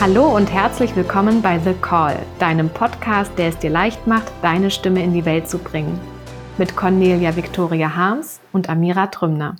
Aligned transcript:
Hallo 0.00 0.34
und 0.34 0.50
herzlich 0.50 0.96
willkommen 0.96 1.42
bei 1.42 1.58
The 1.58 1.74
Call, 1.74 2.24
deinem 2.38 2.70
Podcast, 2.70 3.30
der 3.36 3.50
es 3.50 3.58
dir 3.58 3.68
leicht 3.68 4.06
macht, 4.06 4.32
deine 4.40 4.70
Stimme 4.70 5.04
in 5.04 5.12
die 5.12 5.26
Welt 5.26 5.46
zu 5.46 5.58
bringen. 5.58 6.00
Mit 6.56 6.74
Cornelia 6.74 7.36
Victoria 7.36 7.94
Harms 7.94 8.40
und 8.50 8.70
Amira 8.70 9.08
Trümner. 9.08 9.56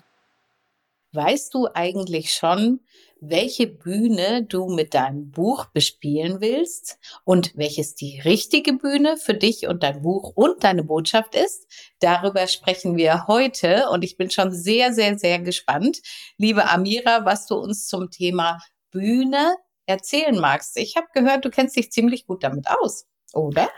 Weißt 1.12 1.52
du 1.52 1.68
eigentlich 1.74 2.32
schon, 2.32 2.80
welche 3.20 3.66
Bühne 3.66 4.46
du 4.46 4.70
mit 4.70 4.94
deinem 4.94 5.30
Buch 5.30 5.66
bespielen 5.66 6.40
willst 6.40 6.98
und 7.24 7.54
welches 7.58 7.94
die 7.94 8.20
richtige 8.20 8.72
Bühne 8.72 9.18
für 9.18 9.34
dich 9.34 9.66
und 9.66 9.82
dein 9.82 10.00
Buch 10.00 10.32
und 10.34 10.64
deine 10.64 10.84
Botschaft 10.84 11.34
ist? 11.34 11.66
Darüber 11.98 12.46
sprechen 12.46 12.96
wir 12.96 13.26
heute 13.26 13.90
und 13.90 14.04
ich 14.04 14.16
bin 14.16 14.30
schon 14.30 14.52
sehr, 14.52 14.94
sehr, 14.94 15.18
sehr 15.18 15.38
gespannt. 15.40 16.00
Liebe 16.38 16.66
Amira, 16.70 17.26
was 17.26 17.46
du 17.46 17.56
uns 17.56 17.88
zum 17.88 18.10
Thema 18.10 18.58
Bühne 18.90 19.54
erzählen 19.90 20.38
magst. 20.38 20.76
Ich 20.76 20.96
habe 20.96 21.06
gehört, 21.12 21.44
du 21.44 21.50
kennst 21.50 21.76
dich 21.76 21.92
ziemlich 21.92 22.26
gut 22.26 22.42
damit 22.42 22.66
aus, 22.68 23.06
oder? 23.32 23.68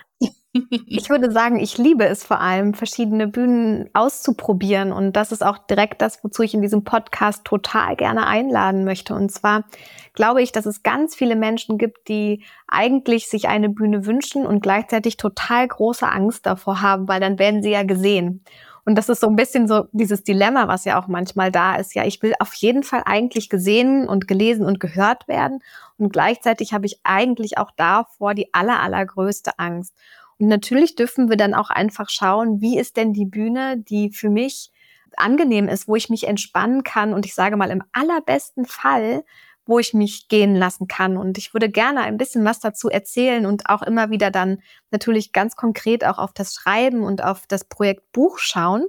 Ich 0.87 1.09
würde 1.09 1.33
sagen, 1.33 1.59
ich 1.59 1.79
liebe 1.79 2.05
es 2.05 2.25
vor 2.25 2.41
allem, 2.41 2.75
verschiedene 2.75 3.27
Bühnen 3.27 3.89
auszuprobieren. 3.95 4.93
Und 4.93 5.15
das 5.15 5.33
ist 5.33 5.43
auch 5.43 5.57
direkt 5.57 6.03
das, 6.03 6.23
wozu 6.23 6.43
ich 6.43 6.53
in 6.53 6.61
diesem 6.61 6.85
Podcast 6.85 7.45
total 7.45 7.97
gerne 7.97 8.27
einladen 8.27 8.85
möchte. 8.85 9.15
Und 9.15 9.33
zwar 9.33 9.65
glaube 10.13 10.43
ich, 10.43 10.53
dass 10.53 10.67
es 10.67 10.83
ganz 10.83 11.15
viele 11.15 11.37
Menschen 11.37 11.79
gibt, 11.79 12.07
die 12.09 12.45
eigentlich 12.69 13.31
sich 13.31 13.49
eine 13.49 13.71
Bühne 13.71 14.05
wünschen 14.05 14.45
und 14.45 14.63
gleichzeitig 14.63 15.17
total 15.17 15.67
große 15.67 16.07
Angst 16.07 16.45
davor 16.45 16.83
haben, 16.83 17.09
weil 17.09 17.21
dann 17.21 17.39
werden 17.39 17.63
sie 17.63 17.71
ja 17.71 17.83
gesehen. 17.83 18.45
Und 18.85 18.97
das 18.97 19.09
ist 19.09 19.21
so 19.21 19.29
ein 19.29 19.37
bisschen 19.37 19.69
so 19.69 19.87
dieses 19.93 20.25
Dilemma, 20.25 20.67
was 20.67 20.85
ja 20.85 21.01
auch 21.01 21.07
manchmal 21.07 21.53
da 21.53 21.77
ist. 21.77 21.95
Ja, 21.95 22.05
ich 22.05 22.21
will 22.23 22.35
auf 22.41 22.53
jeden 22.55 22.83
Fall 22.83 23.03
eigentlich 23.05 23.49
gesehen 23.49 24.09
und 24.09 24.27
gelesen 24.27 24.67
und 24.67 24.81
gehört 24.81 25.29
werden. 25.29 25.61
Und 25.99 26.13
gleichzeitig 26.13 26.73
habe 26.73 26.87
ich 26.87 26.99
eigentlich 27.05 27.59
auch 27.59 27.71
davor 27.77 28.35
die 28.35 28.53
aller, 28.53 28.81
allergrößte 28.81 29.59
Angst. 29.59 29.95
Und 30.39 30.49
natürlich 30.49 30.97
dürfen 30.97 31.31
wir 31.31 31.37
dann 31.37 31.55
auch 31.55 31.71
einfach 31.71 32.11
schauen, 32.11 32.61
wie 32.61 32.77
ist 32.77 32.97
denn 32.97 33.13
die 33.13 33.27
Bühne, 33.27 33.79
die 33.79 34.11
für 34.11 34.31
mich 34.31 34.73
angenehm 35.17 35.69
ist, 35.69 35.87
wo 35.87 35.95
ich 35.95 36.11
mich 36.11 36.27
entspannen 36.27 36.83
kann 36.83 37.13
und 37.13 37.27
ich 37.27 37.35
sage 37.35 37.57
mal 37.57 37.71
im 37.71 37.85
allerbesten 37.93 38.65
Fall 38.65 39.25
wo 39.65 39.79
ich 39.79 39.95
mich 39.95 40.29
gehen 40.29 40.55
lassen 40.55 40.89
kann. 40.89 41.17
Und 41.17 41.39
ich 41.39 41.55
würde 41.55 41.69
gerne 41.69 42.01
ein 42.01 42.17
bisschen 42.17 42.45
was 42.45 42.61
dazu 42.61 42.89
erzählen 42.89 43.47
und 43.47 43.69
auch 43.69 43.83
immer 43.83 44.11
wieder 44.11 44.31
dann 44.31 44.61
natürlich 44.91 45.33
ganz 45.33 45.57
konkret 45.57 46.05
auch 46.05 46.19
auf 46.19 46.33
das 46.33 46.55
Schreiben 46.55 47.03
und 47.03 47.23
auf 47.23 47.47
das 47.47 47.65
Projekt 47.65 48.13
Buch 48.13 48.39
schauen. 48.39 48.87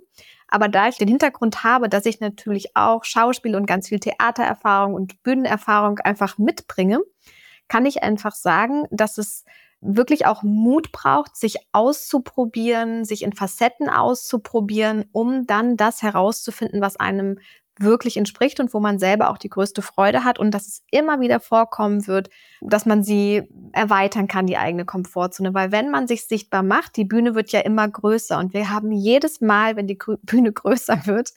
Aber 0.47 0.67
da 0.67 0.87
ich 0.87 0.97
den 0.97 1.07
Hintergrund 1.07 1.63
habe, 1.63 1.89
dass 1.89 2.05
ich 2.05 2.19
natürlich 2.19 2.75
auch 2.75 3.03
Schauspiel 3.03 3.55
und 3.55 3.65
ganz 3.65 3.89
viel 3.89 3.99
Theatererfahrung 3.99 4.93
und 4.93 5.23
Bühnenerfahrung 5.23 5.99
einfach 5.99 6.37
mitbringe, 6.37 7.01
kann 7.67 7.85
ich 7.85 8.03
einfach 8.03 8.35
sagen, 8.35 8.85
dass 8.91 9.17
es 9.17 9.45
wirklich 9.81 10.25
auch 10.25 10.43
Mut 10.43 10.91
braucht, 10.91 11.35
sich 11.35 11.57
auszuprobieren, 11.71 13.03
sich 13.03 13.23
in 13.23 13.33
Facetten 13.33 13.89
auszuprobieren, 13.89 15.05
um 15.11 15.45
dann 15.45 15.75
das 15.75 16.01
herauszufinden, 16.01 16.81
was 16.81 16.95
einem 16.97 17.39
wirklich 17.79 18.17
entspricht 18.17 18.59
und 18.59 18.73
wo 18.73 18.79
man 18.79 18.99
selber 18.99 19.29
auch 19.29 19.37
die 19.37 19.49
größte 19.49 19.81
Freude 19.81 20.23
hat 20.23 20.39
und 20.39 20.51
dass 20.51 20.67
es 20.67 20.83
immer 20.91 21.19
wieder 21.19 21.39
vorkommen 21.39 22.07
wird, 22.07 22.29
dass 22.61 22.85
man 22.85 23.03
sie 23.03 23.43
erweitern 23.71 24.27
kann, 24.27 24.45
die 24.45 24.57
eigene 24.57 24.85
Komfortzone. 24.85 25.53
Weil 25.53 25.71
wenn 25.71 25.89
man 25.89 26.07
sich 26.07 26.27
sichtbar 26.27 26.63
macht, 26.63 26.95
die 26.97 27.05
Bühne 27.05 27.35
wird 27.35 27.51
ja 27.51 27.61
immer 27.61 27.87
größer 27.87 28.37
und 28.37 28.53
wir 28.53 28.69
haben 28.69 28.91
jedes 28.91 29.41
Mal, 29.41 29.75
wenn 29.75 29.87
die 29.87 29.97
Bühne 30.23 30.51
größer 30.51 31.05
wird, 31.07 31.31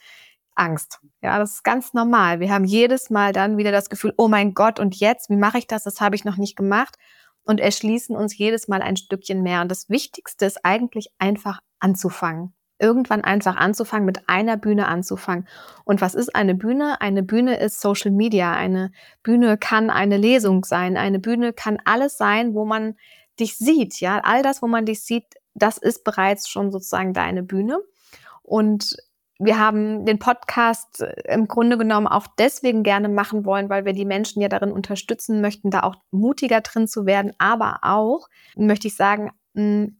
Angst. 0.55 1.01
Ja, 1.23 1.39
das 1.39 1.55
ist 1.55 1.64
ganz 1.64 1.92
normal. 1.92 2.41
Wir 2.41 2.51
haben 2.51 2.64
jedes 2.64 3.11
Mal 3.11 3.33
dann 3.33 3.57
wieder 3.57 3.73
das 3.73 3.91
Gefühl, 3.91 4.14
oh 4.17 4.29
mein 4.29 4.55
Gott, 4.55 4.81
und 4.81 4.96
jetzt, 4.96 5.29
wie 5.30 5.36
mache 5.36 5.58
ich 5.58 5.67
das? 5.67 5.85
Das 5.85 6.01
habe 6.01 6.17
ich 6.17 6.25
noch 6.25 6.36
nicht 6.36 6.57
gemacht. 6.57 6.96
Und 7.45 7.61
erschließen 7.61 8.17
uns 8.17 8.36
jedes 8.36 8.67
Mal 8.67 8.83
ein 8.83 8.96
Stückchen 8.96 9.42
mehr. 9.42 9.61
Und 9.61 9.70
das 9.70 9.89
Wichtigste 9.89 10.46
ist 10.46 10.64
eigentlich 10.64 11.11
einfach 11.19 11.61
anzufangen 11.79 12.55
irgendwann 12.79 13.23
einfach 13.23 13.57
anzufangen, 13.57 14.07
mit 14.07 14.29
einer 14.29 14.57
Bühne 14.57 14.89
anzufangen. 14.89 15.47
Und 15.85 16.01
was 16.01 16.14
ist 16.14 16.35
eine 16.35 16.55
Bühne? 16.55 17.01
Eine 17.01 17.23
Bühne 17.23 17.59
ist 17.59 17.81
Social 17.81 18.11
Media. 18.11 18.53
Eine 18.53 18.92
Bühne 19.23 19.57
kann 19.57 19.91
eine 19.91 20.17
Lesung 20.17 20.64
sein. 20.64 20.97
Eine 20.97 21.19
Bühne 21.19 21.53
kann 21.53 21.79
alles 21.85 22.19
sein, 22.19 22.55
wo 22.55 22.64
man 22.64 22.97
dich 23.41 23.57
sieht. 23.57 24.01
Ja, 24.01 24.20
all 24.23 24.42
das, 24.42 24.63
wo 24.63 24.67
man 24.67 24.87
dich 24.87 25.03
sieht, 25.03 25.25
das 25.55 25.79
ist 25.79 26.05
bereits 26.05 26.48
schon 26.48 26.70
sozusagen 26.70 27.13
deine 27.14 27.42
Bühne. 27.42 27.79
Und 28.42 28.97
wir 29.39 29.58
haben 29.58 30.07
den 30.07 30.19
Podcast 30.19 31.03
äh, 31.03 31.35
im 31.35 31.47
Grunde 31.47 31.77
genommen 31.77 32.07
auch 32.07 32.27
deswegen 32.39 32.83
gerne 32.83 33.08
machen 33.08 33.45
wollen, 33.45 33.69
weil 33.69 33.85
wir 33.85 33.93
die 33.93 34.05
Menschen 34.05 34.41
ja 34.41 34.48
darin 34.48 34.73
unterstützen 34.73 35.41
möchten, 35.41 35.70
da 35.70 35.83
auch 35.83 35.97
mutiger 36.11 36.61
drin 36.63 36.89
zu 36.89 37.07
werden, 37.07 37.33
aber 37.39 37.81
auch, 37.83 38.29
möchte 38.57 38.89
ich 38.89 38.97
sagen, 38.97 39.33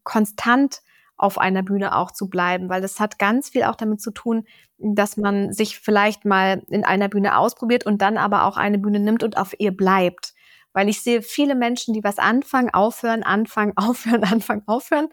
konstant 0.05 0.83
auf 1.17 1.39
einer 1.39 1.63
Bühne 1.63 1.97
auch 1.97 2.11
zu 2.11 2.29
bleiben, 2.29 2.69
weil 2.69 2.83
das 2.83 3.01
hat 3.01 3.19
ganz 3.19 3.51
viel 3.51 3.65
auch 3.65 3.77
damit 3.77 4.01
zu 4.01 4.11
tun, 4.11 4.45
dass 4.79 5.17
man 5.17 5.53
sich 5.53 5.79
vielleicht 5.79 6.25
mal 6.25 6.63
in 6.69 6.85
einer 6.85 7.09
Bühne 7.09 7.39
ausprobiert 7.39 7.87
und 7.87 8.03
dann 8.03 8.19
aber 8.19 8.45
auch 8.45 8.57
eine 8.57 8.79
Bühne 8.79 9.01
nimmt 9.01 9.23
und 9.23 9.37
auf 9.37 9.59
ihr 9.59 9.75
bleibt. 9.75 10.35
Weil 10.73 10.91
ich 10.91 11.03
sehe 11.03 11.23
viele 11.23 11.55
Menschen, 11.55 11.95
die 11.95 12.05
was 12.05 12.19
anfangen, 12.19 12.71
aufhören, 12.71 13.23
anfangen, 13.23 13.73
aufhören, 13.77 14.25
anfangen, 14.25 14.63
aufhören, 14.67 15.09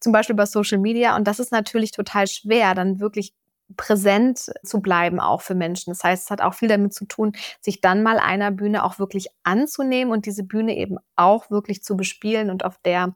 zum 0.00 0.12
Beispiel 0.12 0.36
bei 0.36 0.46
Social 0.46 0.78
Media. 0.78 1.16
Und 1.16 1.26
das 1.26 1.40
ist 1.40 1.50
natürlich 1.50 1.90
total 1.90 2.28
schwer, 2.28 2.74
dann 2.74 3.00
wirklich 3.00 3.34
präsent 3.76 4.50
zu 4.64 4.80
bleiben, 4.80 5.20
auch 5.20 5.42
für 5.42 5.54
Menschen. 5.54 5.90
Das 5.90 6.02
heißt, 6.02 6.24
es 6.24 6.30
hat 6.30 6.40
auch 6.40 6.54
viel 6.54 6.68
damit 6.68 6.94
zu 6.94 7.04
tun, 7.04 7.32
sich 7.60 7.80
dann 7.80 8.02
mal 8.02 8.18
einer 8.18 8.50
Bühne 8.50 8.84
auch 8.84 8.98
wirklich 8.98 9.28
anzunehmen 9.42 10.12
und 10.12 10.24
diese 10.24 10.44
Bühne 10.44 10.76
eben 10.76 10.96
auch 11.16 11.50
wirklich 11.50 11.82
zu 11.82 11.96
bespielen 11.96 12.50
und 12.50 12.64
auf 12.64 12.78
der 12.78 13.14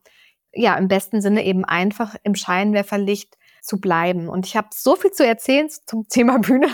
ja, 0.55 0.77
im 0.77 0.89
besten 0.89 1.21
Sinne 1.21 1.45
eben 1.45 1.65
einfach 1.65 2.17
im 2.23 2.35
Scheinwerferlicht 2.35 3.37
zu 3.63 3.81
bleiben. 3.81 4.29
Und 4.29 4.47
ich 4.47 4.57
habe 4.57 4.69
so 4.73 4.97
viel 4.97 5.13
zu 5.13 5.25
erzählen 5.25 5.69
zum 5.87 6.09
Thema 6.09 6.39
Bühne. 6.41 6.69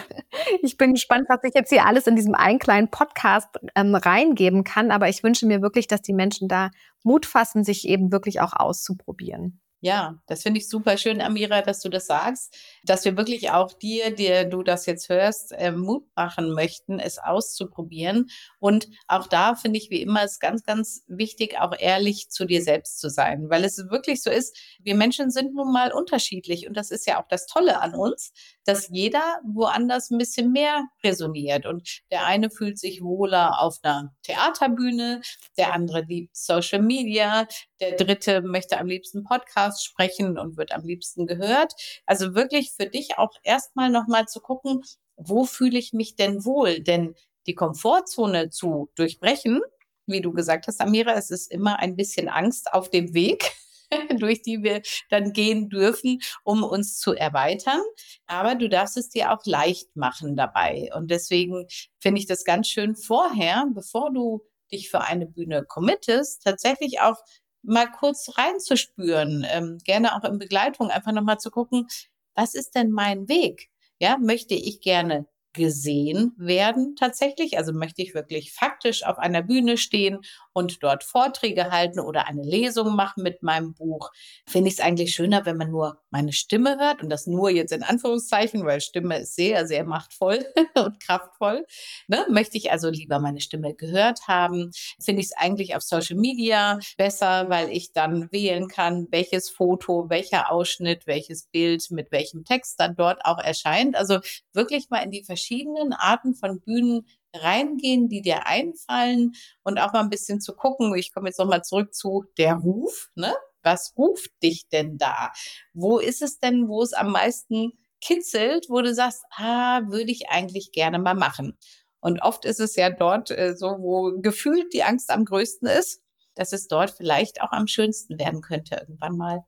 Ich 0.62 0.76
bin 0.76 0.94
gespannt, 0.94 1.26
was 1.28 1.44
ich 1.44 1.54
jetzt 1.54 1.70
hier 1.70 1.86
alles 1.86 2.06
in 2.06 2.16
diesem 2.16 2.34
einen 2.34 2.58
kleinen 2.58 2.90
Podcast 2.90 3.48
ähm, 3.74 3.94
reingeben 3.94 4.64
kann. 4.64 4.90
Aber 4.90 5.08
ich 5.08 5.22
wünsche 5.22 5.46
mir 5.46 5.62
wirklich, 5.62 5.86
dass 5.86 6.02
die 6.02 6.14
Menschen 6.14 6.48
da 6.48 6.70
Mut 7.04 7.26
fassen, 7.26 7.62
sich 7.62 7.86
eben 7.86 8.10
wirklich 8.10 8.40
auch 8.40 8.54
auszuprobieren. 8.54 9.60
Ja, 9.80 10.18
das 10.26 10.42
finde 10.42 10.58
ich 10.58 10.68
super 10.68 10.96
schön, 10.96 11.20
Amira, 11.20 11.62
dass 11.62 11.78
du 11.80 11.88
das 11.88 12.06
sagst, 12.06 12.56
dass 12.82 13.04
wir 13.04 13.16
wirklich 13.16 13.52
auch 13.52 13.72
dir, 13.72 14.10
der 14.12 14.44
du 14.44 14.64
das 14.64 14.86
jetzt 14.86 15.08
hörst, 15.08 15.52
äh, 15.52 15.70
Mut 15.70 16.04
machen 16.16 16.52
möchten, 16.52 16.98
es 16.98 17.18
auszuprobieren. 17.18 18.28
Und 18.58 18.88
auch 19.06 19.28
da 19.28 19.54
finde 19.54 19.78
ich, 19.78 19.88
wie 19.90 20.02
immer, 20.02 20.24
ist 20.24 20.40
ganz, 20.40 20.64
ganz 20.64 21.04
wichtig, 21.06 21.60
auch 21.60 21.72
ehrlich 21.78 22.28
zu 22.28 22.44
dir 22.44 22.60
selbst 22.60 22.98
zu 22.98 23.08
sein, 23.08 23.50
weil 23.50 23.62
es 23.62 23.78
wirklich 23.88 24.20
so 24.20 24.30
ist, 24.30 24.58
wir 24.80 24.96
Menschen 24.96 25.30
sind 25.30 25.54
nun 25.54 25.72
mal 25.72 25.92
unterschiedlich 25.92 26.66
und 26.66 26.76
das 26.76 26.90
ist 26.90 27.06
ja 27.06 27.22
auch 27.22 27.28
das 27.28 27.46
Tolle 27.46 27.80
an 27.80 27.94
uns, 27.94 28.32
dass 28.64 28.88
jeder 28.88 29.38
woanders 29.44 30.10
ein 30.10 30.18
bisschen 30.18 30.50
mehr 30.50 30.86
resoniert. 31.04 31.66
Und 31.66 32.00
der 32.10 32.26
eine 32.26 32.50
fühlt 32.50 32.80
sich 32.80 33.00
wohler 33.00 33.62
auf 33.62 33.78
einer 33.82 34.12
Theaterbühne, 34.24 35.20
der 35.56 35.72
andere 35.72 36.00
liebt 36.00 36.36
Social 36.36 36.82
Media, 36.82 37.46
der 37.80 37.92
dritte 37.96 38.42
möchte 38.42 38.76
am 38.78 38.88
liebsten 38.88 39.22
Podcast 39.22 39.67
sprechen 39.76 40.38
und 40.38 40.56
wird 40.56 40.72
am 40.72 40.82
liebsten 40.82 41.26
gehört. 41.26 41.74
Also 42.06 42.34
wirklich 42.34 42.72
für 42.72 42.86
dich 42.86 43.18
auch 43.18 43.32
erstmal 43.42 43.90
nochmal 43.90 44.26
zu 44.26 44.40
gucken, 44.40 44.82
wo 45.16 45.44
fühle 45.44 45.78
ich 45.78 45.92
mich 45.92 46.16
denn 46.16 46.44
wohl? 46.44 46.80
Denn 46.80 47.14
die 47.46 47.54
Komfortzone 47.54 48.50
zu 48.50 48.90
durchbrechen, 48.94 49.60
wie 50.06 50.20
du 50.20 50.32
gesagt 50.32 50.66
hast, 50.66 50.80
Amira, 50.80 51.12
es 51.14 51.30
ist 51.30 51.50
immer 51.50 51.78
ein 51.78 51.96
bisschen 51.96 52.28
Angst 52.28 52.72
auf 52.72 52.90
dem 52.90 53.14
Weg. 53.14 53.52
durch 54.18 54.42
die 54.42 54.62
wir 54.62 54.82
dann 55.08 55.32
gehen 55.32 55.68
dürfen, 55.68 56.20
um 56.44 56.62
uns 56.62 56.98
zu 56.98 57.14
erweitern. 57.14 57.80
Aber 58.26 58.54
du 58.54 58.68
darfst 58.68 58.96
es 58.96 59.08
dir 59.08 59.32
auch 59.32 59.44
leicht 59.44 59.96
machen 59.96 60.36
dabei. 60.36 60.90
Und 60.94 61.10
deswegen 61.10 61.66
finde 61.98 62.20
ich 62.20 62.26
das 62.26 62.44
ganz 62.44 62.68
schön 62.68 62.96
vorher, 62.96 63.66
bevor 63.74 64.12
du 64.12 64.42
dich 64.70 64.90
für 64.90 65.00
eine 65.00 65.26
Bühne 65.26 65.64
committest, 65.64 66.42
tatsächlich 66.42 67.00
auch 67.00 67.16
mal 67.62 67.90
kurz 67.90 68.36
reinzuspüren, 68.36 69.46
ähm, 69.50 69.78
gerne 69.84 70.16
auch 70.16 70.24
in 70.24 70.38
Begleitung, 70.38 70.90
einfach 70.90 71.12
nochmal 71.12 71.38
zu 71.38 71.50
gucken, 71.50 71.86
was 72.34 72.54
ist 72.54 72.74
denn 72.74 72.90
mein 72.90 73.28
Weg? 73.28 73.68
Ja, 73.98 74.16
möchte 74.18 74.54
ich 74.54 74.80
gerne 74.80 75.26
gesehen 75.54 76.32
werden 76.36 76.94
tatsächlich? 76.96 77.58
Also 77.58 77.72
möchte 77.72 78.02
ich 78.02 78.14
wirklich 78.14 78.52
faktisch 78.52 79.04
auf 79.04 79.18
einer 79.18 79.42
Bühne 79.42 79.76
stehen 79.76 80.20
und 80.52 80.82
dort 80.82 81.04
Vorträge 81.04 81.70
halten 81.70 82.00
oder 82.00 82.26
eine 82.28 82.42
Lesung 82.42 82.94
machen 82.94 83.22
mit 83.22 83.42
meinem 83.42 83.74
Buch? 83.74 84.10
Finde 84.46 84.68
ich 84.68 84.74
es 84.74 84.80
eigentlich 84.80 85.14
schöner, 85.14 85.44
wenn 85.46 85.56
man 85.56 85.70
nur 85.70 86.00
meine 86.10 86.32
Stimme 86.32 86.78
hört 86.78 87.02
und 87.02 87.10
das 87.10 87.26
nur 87.26 87.50
jetzt 87.50 87.72
in 87.72 87.82
Anführungszeichen, 87.82 88.64
weil 88.64 88.80
Stimme 88.80 89.18
ist 89.20 89.34
sehr, 89.34 89.66
sehr 89.66 89.84
machtvoll 89.84 90.44
und 90.74 91.00
kraftvoll. 91.00 91.66
Ne? 92.06 92.26
Möchte 92.30 92.56
ich 92.56 92.70
also 92.70 92.88
lieber 92.88 93.18
meine 93.18 93.40
Stimme 93.40 93.74
gehört 93.74 94.28
haben, 94.28 94.70
finde 95.00 95.20
ich 95.20 95.28
es 95.28 95.36
eigentlich 95.36 95.76
auf 95.76 95.82
Social 95.82 96.16
Media 96.16 96.78
besser, 96.96 97.48
weil 97.48 97.70
ich 97.70 97.92
dann 97.92 98.30
wählen 98.32 98.68
kann, 98.68 99.06
welches 99.10 99.50
Foto, 99.50 100.08
welcher 100.08 100.50
Ausschnitt, 100.50 101.06
welches 101.06 101.46
Bild 101.46 101.90
mit 101.90 102.10
welchem 102.12 102.44
Text 102.44 102.80
dann 102.80 102.96
dort 102.96 103.24
auch 103.24 103.38
erscheint. 103.38 103.96
Also 103.96 104.20
wirklich 104.52 104.90
mal 104.90 105.02
in 105.02 105.10
die 105.10 105.24
verschiedenen 105.24 105.92
Arten 105.92 106.34
von 106.34 106.60
Bühnen 106.60 107.06
reingehen, 107.34 108.08
die 108.08 108.22
dir 108.22 108.46
einfallen 108.46 109.32
und 109.62 109.78
auch 109.78 109.92
mal 109.92 110.00
ein 110.00 110.10
bisschen 110.10 110.40
zu 110.40 110.54
gucken. 110.54 110.94
Ich 110.94 111.12
komme 111.12 111.28
jetzt 111.28 111.38
nochmal 111.38 111.62
zurück 111.62 111.94
zu 111.94 112.24
der 112.38 112.54
Ruf. 112.54 113.10
Ne? 113.14 113.34
Was 113.68 113.94
ruft 113.98 114.30
dich 114.42 114.68
denn 114.68 114.96
da? 114.96 115.32
Wo 115.74 115.98
ist 115.98 116.22
es 116.22 116.38
denn, 116.38 116.68
wo 116.68 116.82
es 116.82 116.94
am 116.94 117.12
meisten 117.12 117.72
kitzelt, 118.00 118.66
wo 118.68 118.80
du 118.80 118.94
sagst, 118.94 119.24
ah, 119.36 119.82
würde 119.86 120.10
ich 120.10 120.28
eigentlich 120.28 120.72
gerne 120.72 120.98
mal 120.98 121.14
machen. 121.14 121.56
Und 122.00 122.22
oft 122.22 122.44
ist 122.44 122.60
es 122.60 122.76
ja 122.76 122.90
dort 122.90 123.30
äh, 123.30 123.54
so, 123.56 123.76
wo 123.78 124.20
gefühlt 124.20 124.72
die 124.72 124.84
Angst 124.84 125.10
am 125.10 125.24
größten 125.24 125.68
ist, 125.68 126.00
dass 126.34 126.52
es 126.52 126.68
dort 126.68 126.90
vielleicht 126.90 127.42
auch 127.42 127.50
am 127.50 127.66
schönsten 127.66 128.18
werden 128.18 128.40
könnte 128.40 128.76
irgendwann 128.76 129.16
mal. 129.16 129.44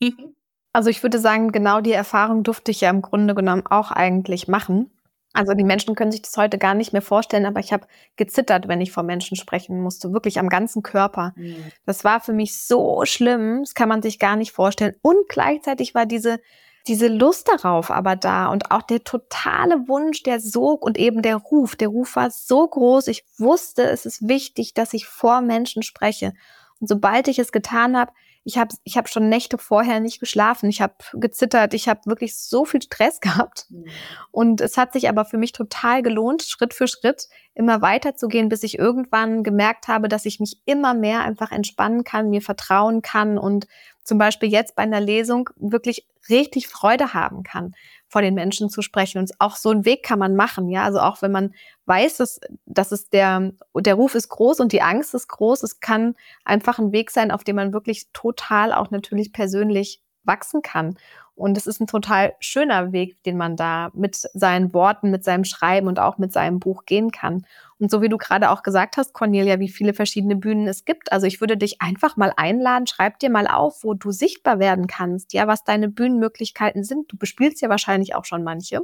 also 0.72 0.88
ich 0.88 1.02
würde 1.02 1.18
sagen, 1.18 1.52
genau 1.52 1.80
die 1.80 1.92
Erfahrung 1.92 2.42
durfte 2.42 2.70
ich 2.70 2.80
ja 2.80 2.90
im 2.90 3.02
Grunde 3.02 3.34
genommen 3.34 3.66
auch 3.66 3.90
eigentlich 3.90 4.48
machen. 4.48 4.90
Also 5.32 5.54
die 5.54 5.64
Menschen 5.64 5.94
können 5.94 6.10
sich 6.10 6.22
das 6.22 6.36
heute 6.36 6.58
gar 6.58 6.74
nicht 6.74 6.92
mehr 6.92 7.02
vorstellen, 7.02 7.46
aber 7.46 7.60
ich 7.60 7.72
habe 7.72 7.86
gezittert, 8.16 8.66
wenn 8.66 8.80
ich 8.80 8.90
vor 8.90 9.04
Menschen 9.04 9.36
sprechen 9.36 9.80
musste, 9.80 10.12
wirklich 10.12 10.40
am 10.40 10.48
ganzen 10.48 10.82
Körper. 10.82 11.32
Mhm. 11.36 11.70
Das 11.86 12.02
war 12.02 12.20
für 12.20 12.32
mich 12.32 12.60
so 12.66 13.04
schlimm, 13.04 13.60
das 13.60 13.74
kann 13.74 13.88
man 13.88 14.02
sich 14.02 14.18
gar 14.18 14.34
nicht 14.34 14.52
vorstellen. 14.52 14.94
Und 15.02 15.28
gleichzeitig 15.28 15.94
war 15.94 16.06
diese 16.06 16.40
diese 16.86 17.08
Lust 17.08 17.48
darauf 17.48 17.90
aber 17.90 18.16
da 18.16 18.48
und 18.48 18.70
auch 18.70 18.82
der 18.82 19.04
totale 19.04 19.86
Wunsch, 19.86 20.22
der 20.22 20.40
Sog 20.40 20.82
und 20.82 20.98
eben 20.98 21.22
der 21.22 21.36
Ruf. 21.36 21.76
Der 21.76 21.88
Ruf 21.88 22.16
war 22.16 22.30
so 22.30 22.66
groß. 22.66 23.08
Ich 23.08 23.24
wusste, 23.38 23.82
es 23.82 24.06
ist 24.06 24.26
wichtig, 24.26 24.74
dass 24.74 24.94
ich 24.94 25.06
vor 25.06 25.42
Menschen 25.42 25.82
spreche. 25.82 26.32
Und 26.80 26.88
sobald 26.88 27.28
ich 27.28 27.38
es 27.38 27.52
getan 27.52 27.96
habe, 27.96 28.12
ich 28.44 28.56
habe 28.56 28.74
ich 28.84 28.96
hab 28.96 29.08
schon 29.08 29.28
Nächte 29.28 29.58
vorher 29.58 30.00
nicht 30.00 30.18
geschlafen. 30.20 30.70
Ich 30.70 30.80
habe 30.80 30.94
gezittert. 31.14 31.74
Ich 31.74 31.88
habe 31.88 32.00
wirklich 32.06 32.36
so 32.36 32.64
viel 32.64 32.80
Stress 32.80 33.20
gehabt. 33.20 33.66
Mhm. 33.70 33.84
Und 34.30 34.60
es 34.60 34.76
hat 34.76 34.92
sich 34.92 35.08
aber 35.08 35.24
für 35.24 35.38
mich 35.38 35.52
total 35.52 36.02
gelohnt, 36.02 36.42
Schritt 36.42 36.74
für 36.74 36.88
Schritt 36.88 37.28
immer 37.54 37.82
weiter 37.82 38.14
zu 38.14 38.28
gehen, 38.28 38.48
bis 38.48 38.62
ich 38.62 38.78
irgendwann 38.78 39.42
gemerkt 39.42 39.88
habe, 39.88 40.08
dass 40.08 40.24
ich 40.24 40.40
mich 40.40 40.60
immer 40.64 40.94
mehr 40.94 41.22
einfach 41.22 41.52
entspannen 41.52 42.04
kann, 42.04 42.30
mir 42.30 42.42
vertrauen 42.42 43.02
kann 43.02 43.38
und 43.38 43.66
zum 44.02 44.18
Beispiel 44.18 44.50
jetzt 44.50 44.74
bei 44.76 44.82
einer 44.82 45.00
Lesung 45.00 45.50
wirklich 45.56 46.08
richtig 46.28 46.68
Freude 46.68 47.12
haben 47.12 47.42
kann, 47.42 47.74
vor 48.10 48.22
den 48.22 48.34
Menschen 48.34 48.68
zu 48.68 48.82
sprechen. 48.82 49.18
Und 49.18 49.30
auch 49.38 49.54
so 49.56 49.70
einen 49.70 49.84
Weg 49.84 50.02
kann 50.02 50.18
man 50.18 50.34
machen, 50.34 50.68
ja. 50.68 50.82
Also 50.82 50.98
auch 50.98 51.22
wenn 51.22 51.30
man 51.30 51.54
weiß, 51.86 52.16
dass, 52.16 52.40
dass 52.66 52.90
es 52.90 53.08
der, 53.08 53.52
der 53.74 53.94
Ruf 53.94 54.16
ist 54.16 54.28
groß 54.28 54.58
und 54.58 54.72
die 54.72 54.82
Angst 54.82 55.14
ist 55.14 55.28
groß, 55.28 55.62
es 55.62 55.78
kann 55.78 56.16
einfach 56.44 56.78
ein 56.80 56.92
Weg 56.92 57.12
sein, 57.12 57.30
auf 57.30 57.44
dem 57.44 57.56
man 57.56 57.72
wirklich 57.72 58.08
total 58.12 58.72
auch 58.72 58.90
natürlich 58.90 59.32
persönlich 59.32 60.02
wachsen 60.24 60.62
kann. 60.62 60.96
Und 61.34 61.56
es 61.56 61.66
ist 61.66 61.80
ein 61.80 61.86
total 61.86 62.34
schöner 62.38 62.92
Weg, 62.92 63.22
den 63.22 63.38
man 63.38 63.56
da 63.56 63.90
mit 63.94 64.14
seinen 64.14 64.74
Worten, 64.74 65.10
mit 65.10 65.24
seinem 65.24 65.44
Schreiben 65.44 65.88
und 65.88 65.98
auch 65.98 66.18
mit 66.18 66.34
seinem 66.34 66.60
Buch 66.60 66.84
gehen 66.84 67.10
kann. 67.10 67.46
Und 67.78 67.90
so 67.90 68.02
wie 68.02 68.10
du 68.10 68.18
gerade 68.18 68.50
auch 68.50 68.62
gesagt 68.62 68.98
hast, 68.98 69.14
Cornelia, 69.14 69.58
wie 69.58 69.70
viele 69.70 69.94
verschiedene 69.94 70.36
Bühnen 70.36 70.68
es 70.68 70.84
gibt. 70.84 71.12
Also 71.12 71.26
ich 71.26 71.40
würde 71.40 71.56
dich 71.56 71.80
einfach 71.80 72.18
mal 72.18 72.34
einladen, 72.36 72.86
schreib 72.86 73.18
dir 73.20 73.30
mal 73.30 73.46
auf, 73.46 73.84
wo 73.84 73.94
du 73.94 74.10
sichtbar 74.10 74.58
werden 74.58 74.86
kannst, 74.86 75.32
ja, 75.32 75.46
was 75.46 75.64
deine 75.64 75.88
Bühnenmöglichkeiten 75.88 76.84
sind. 76.84 77.10
Du 77.10 77.16
bespielst 77.16 77.62
ja 77.62 77.70
wahrscheinlich 77.70 78.14
auch 78.14 78.26
schon 78.26 78.44
manche. 78.44 78.80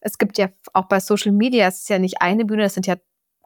Es 0.00 0.18
gibt 0.18 0.36
ja 0.36 0.48
auch 0.74 0.86
bei 0.86 1.00
Social 1.00 1.32
Media, 1.32 1.66
es 1.66 1.80
ist 1.80 1.88
ja 1.88 1.98
nicht 1.98 2.20
eine 2.20 2.44
Bühne, 2.44 2.64
es 2.64 2.74
sind 2.74 2.86
ja 2.86 2.96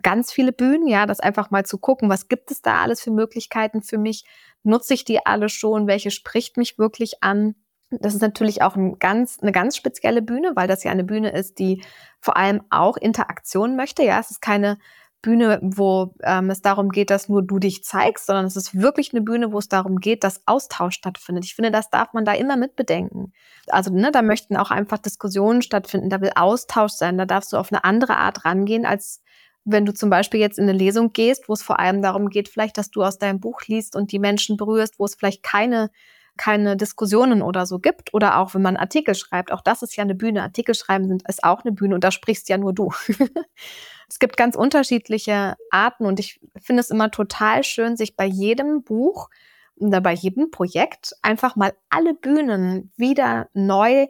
ganz 0.05 0.31
viele 0.31 0.53
Bühnen, 0.53 0.87
ja, 0.87 1.06
das 1.06 1.19
einfach 1.19 1.51
mal 1.51 1.67
zu 1.67 1.79
gucken, 1.79 2.09
was 2.09 2.29
gibt 2.29 2.53
es 2.53 2.62
da 2.62 2.83
alles 2.83 3.03
für 3.03 3.11
Möglichkeiten 3.11 3.83
für 3.83 3.99
mich? 3.99 4.25
Nutze 4.62 4.95
ich 4.95 5.05
die 5.05 5.27
alle 5.27 5.49
schon? 5.49 5.89
Welche 5.89 6.12
spricht 6.12 6.56
mich 6.56 6.79
wirklich 6.79 7.23
an? 7.23 7.56
Das 7.91 8.15
ist 8.15 8.23
natürlich 8.23 8.62
auch 8.62 8.77
ein 8.77 8.99
ganz, 8.99 9.39
eine 9.41 9.53
ganz 9.53 9.77
spezielle 9.77 10.23
Bühne, 10.23 10.53
weil 10.55 10.69
das 10.69 10.85
ja 10.85 10.93
eine 10.93 11.05
Bühne 11.05 11.31
ist, 11.31 11.59
die 11.59 11.83
vor 12.21 12.37
allem 12.37 12.62
auch 12.71 12.97
Interaktion 12.97 13.77
möchte. 13.77 14.05
Ja, 14.05 14.21
es 14.21 14.31
ist 14.31 14.41
keine 14.41 14.79
Bühne, 15.25 15.59
wo 15.62 16.15
ähm, 16.23 16.51
es 16.51 16.61
darum 16.61 16.91
geht, 16.91 17.09
dass 17.09 17.31
nur 17.31 17.43
du 17.43 17.59
dich 17.59 17.83
zeigst, 17.83 18.27
sondern 18.27 18.45
es 18.45 18.56
ist 18.56 18.79
wirklich 18.79 19.15
eine 19.15 19.23
Bühne, 19.23 19.53
wo 19.53 19.59
es 19.59 19.69
darum 19.69 19.97
geht, 19.97 20.23
dass 20.23 20.43
Austausch 20.47 20.97
stattfindet. 20.97 21.47
Ich 21.47 21.55
finde, 21.55 21.71
das 21.71 21.89
darf 21.89 22.12
man 22.12 22.27
da 22.27 22.35
immer 22.35 22.56
mit 22.56 22.77
bedenken. 22.77 23.33
Also, 23.69 23.91
ne, 23.91 24.12
da 24.12 24.21
möchten 24.21 24.56
auch 24.56 24.71
einfach 24.71 24.99
Diskussionen 24.99 25.62
stattfinden, 25.62 26.11
da 26.11 26.21
will 26.21 26.33
Austausch 26.37 26.93
sein, 26.93 27.17
da 27.17 27.25
darfst 27.25 27.55
du 27.55 27.56
auf 27.56 27.73
eine 27.73 27.85
andere 27.85 28.19
Art 28.19 28.45
rangehen, 28.45 28.85
als 28.85 29.23
wenn 29.64 29.87
du 29.87 29.94
zum 29.94 30.11
Beispiel 30.11 30.40
jetzt 30.40 30.58
in 30.58 30.69
eine 30.69 30.76
Lesung 30.76 31.12
gehst, 31.12 31.49
wo 31.49 31.55
es 31.55 31.62
vor 31.62 31.81
allem 31.81 32.02
darum 32.02 32.28
geht, 32.28 32.49
vielleicht, 32.49 32.76
dass 32.78 32.90
du 32.90 33.02
aus 33.02 33.19
deinem 33.19 33.40
Buch 33.40 33.62
liest 33.66 33.96
und 33.96 34.12
die 34.12 34.19
Menschen 34.19 34.56
berührst, 34.56 34.99
wo 34.99 35.05
es 35.05 35.14
vielleicht 35.14 35.43
keine 35.43 35.90
keine 36.37 36.76
Diskussionen 36.76 37.43
oder 37.43 37.66
so 37.66 37.78
gibt 37.78 38.12
oder 38.12 38.38
auch 38.38 38.55
wenn 38.55 38.62
man 38.62 38.76
Artikel 38.76 39.14
schreibt, 39.14 39.52
auch 39.52 39.61
das 39.61 39.82
ist 39.82 39.96
ja 39.96 40.02
eine 40.02 40.14
Bühne. 40.14 40.43
Artikel 40.43 40.75
schreiben 40.75 41.06
sind, 41.06 41.22
ist 41.28 41.44
auch 41.44 41.64
eine 41.64 41.72
Bühne 41.72 41.94
und 41.94 42.02
da 42.02 42.11
sprichst 42.11 42.49
ja 42.49 42.58
nur 42.58 42.72
du. 42.72 42.90
es 44.08 44.19
gibt 44.19 44.37
ganz 44.37 44.56
unterschiedliche 44.56 45.56
Arten 45.70 46.06
und 46.06 46.19
ich 46.19 46.40
finde 46.60 46.81
es 46.81 46.90
immer 46.90 47.10
total 47.10 47.62
schön, 47.62 47.96
sich 47.96 48.17
bei 48.17 48.26
jedem 48.26 48.82
Buch 48.82 49.28
oder 49.76 50.00
bei 50.00 50.12
jedem 50.12 50.50
Projekt 50.50 51.14
einfach 51.22 51.56
mal 51.56 51.72
alle 51.88 52.14
Bühnen 52.14 52.93
wieder 52.96 53.49
neu 53.55 54.06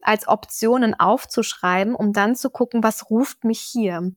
als 0.00 0.28
Optionen 0.28 0.94
aufzuschreiben, 0.94 1.94
um 1.94 2.12
dann 2.12 2.36
zu 2.36 2.50
gucken, 2.50 2.82
was 2.82 3.10
ruft 3.10 3.42
mich 3.44 3.60
hier. 3.60 4.12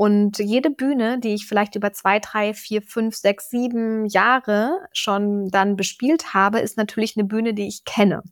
Und 0.00 0.38
jede 0.38 0.70
Bühne, 0.70 1.18
die 1.18 1.34
ich 1.34 1.46
vielleicht 1.46 1.76
über 1.76 1.92
zwei, 1.92 2.20
drei, 2.20 2.54
vier, 2.54 2.80
fünf, 2.80 3.14
sechs, 3.14 3.50
sieben 3.50 4.06
Jahre 4.06 4.78
schon 4.94 5.50
dann 5.50 5.76
bespielt 5.76 6.32
habe, 6.32 6.60
ist 6.60 6.78
natürlich 6.78 7.18
eine 7.18 7.26
Bühne, 7.26 7.52
die 7.52 7.68
ich 7.68 7.84
kenne. 7.84 8.22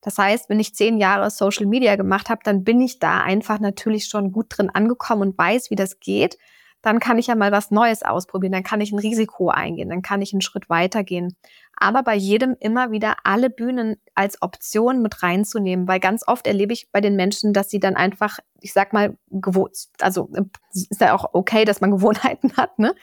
Das 0.00 0.16
heißt, 0.16 0.48
wenn 0.48 0.58
ich 0.58 0.74
zehn 0.74 0.96
Jahre 0.96 1.28
Social 1.28 1.66
Media 1.66 1.96
gemacht 1.96 2.30
habe, 2.30 2.40
dann 2.44 2.64
bin 2.64 2.80
ich 2.80 2.98
da 2.98 3.20
einfach 3.20 3.60
natürlich 3.60 4.06
schon 4.06 4.32
gut 4.32 4.46
drin 4.48 4.70
angekommen 4.70 5.20
und 5.20 5.36
weiß, 5.36 5.68
wie 5.68 5.74
das 5.74 6.00
geht 6.00 6.38
dann 6.82 6.98
kann 6.98 7.18
ich 7.18 7.28
ja 7.28 7.36
mal 7.36 7.52
was 7.52 7.70
Neues 7.70 8.02
ausprobieren, 8.02 8.52
dann 8.52 8.64
kann 8.64 8.80
ich 8.80 8.92
ein 8.92 8.98
Risiko 8.98 9.48
eingehen, 9.48 9.88
dann 9.88 10.02
kann 10.02 10.20
ich 10.20 10.32
einen 10.32 10.42
Schritt 10.42 10.68
weitergehen. 10.68 11.36
Aber 11.76 12.02
bei 12.02 12.14
jedem 12.14 12.56
immer 12.60 12.90
wieder 12.90 13.16
alle 13.24 13.50
Bühnen 13.50 13.96
als 14.14 14.42
Option 14.42 15.00
mit 15.00 15.22
reinzunehmen, 15.22 15.88
weil 15.88 16.00
ganz 16.00 16.26
oft 16.26 16.46
erlebe 16.46 16.72
ich 16.72 16.90
bei 16.90 17.00
den 17.00 17.16
Menschen, 17.16 17.52
dass 17.52 17.70
sie 17.70 17.80
dann 17.80 17.96
einfach, 17.96 18.38
ich 18.60 18.72
sag 18.72 18.92
mal, 18.92 19.16
gewohnt, 19.30 19.88
also 20.00 20.28
ist 20.72 21.00
ja 21.00 21.14
auch 21.14 21.30
okay, 21.32 21.64
dass 21.64 21.80
man 21.80 21.90
Gewohnheiten 21.92 22.56
hat, 22.56 22.78
ne? 22.78 22.94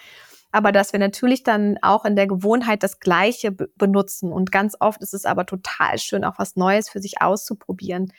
Aber 0.52 0.72
dass 0.72 0.94
wir 0.94 1.00
natürlich 1.00 1.44
dann 1.44 1.78
auch 1.84 2.06
in 2.06 2.16
der 2.16 2.26
Gewohnheit 2.26 2.82
das 2.82 3.00
Gleiche 3.00 3.52
benutzen. 3.52 4.34
Und 4.34 4.52
ganz 4.52 4.76
oft 4.80 5.00
ist 5.04 5.14
es 5.14 5.26
aber 5.26 5.46
total 5.46 6.00
schön, 6.00 6.24
auch 6.24 6.40
was 6.40 6.56
Neues 6.56 6.90
für 6.90 7.00
sich 7.00 7.22
auszuprobieren. 7.22 8.12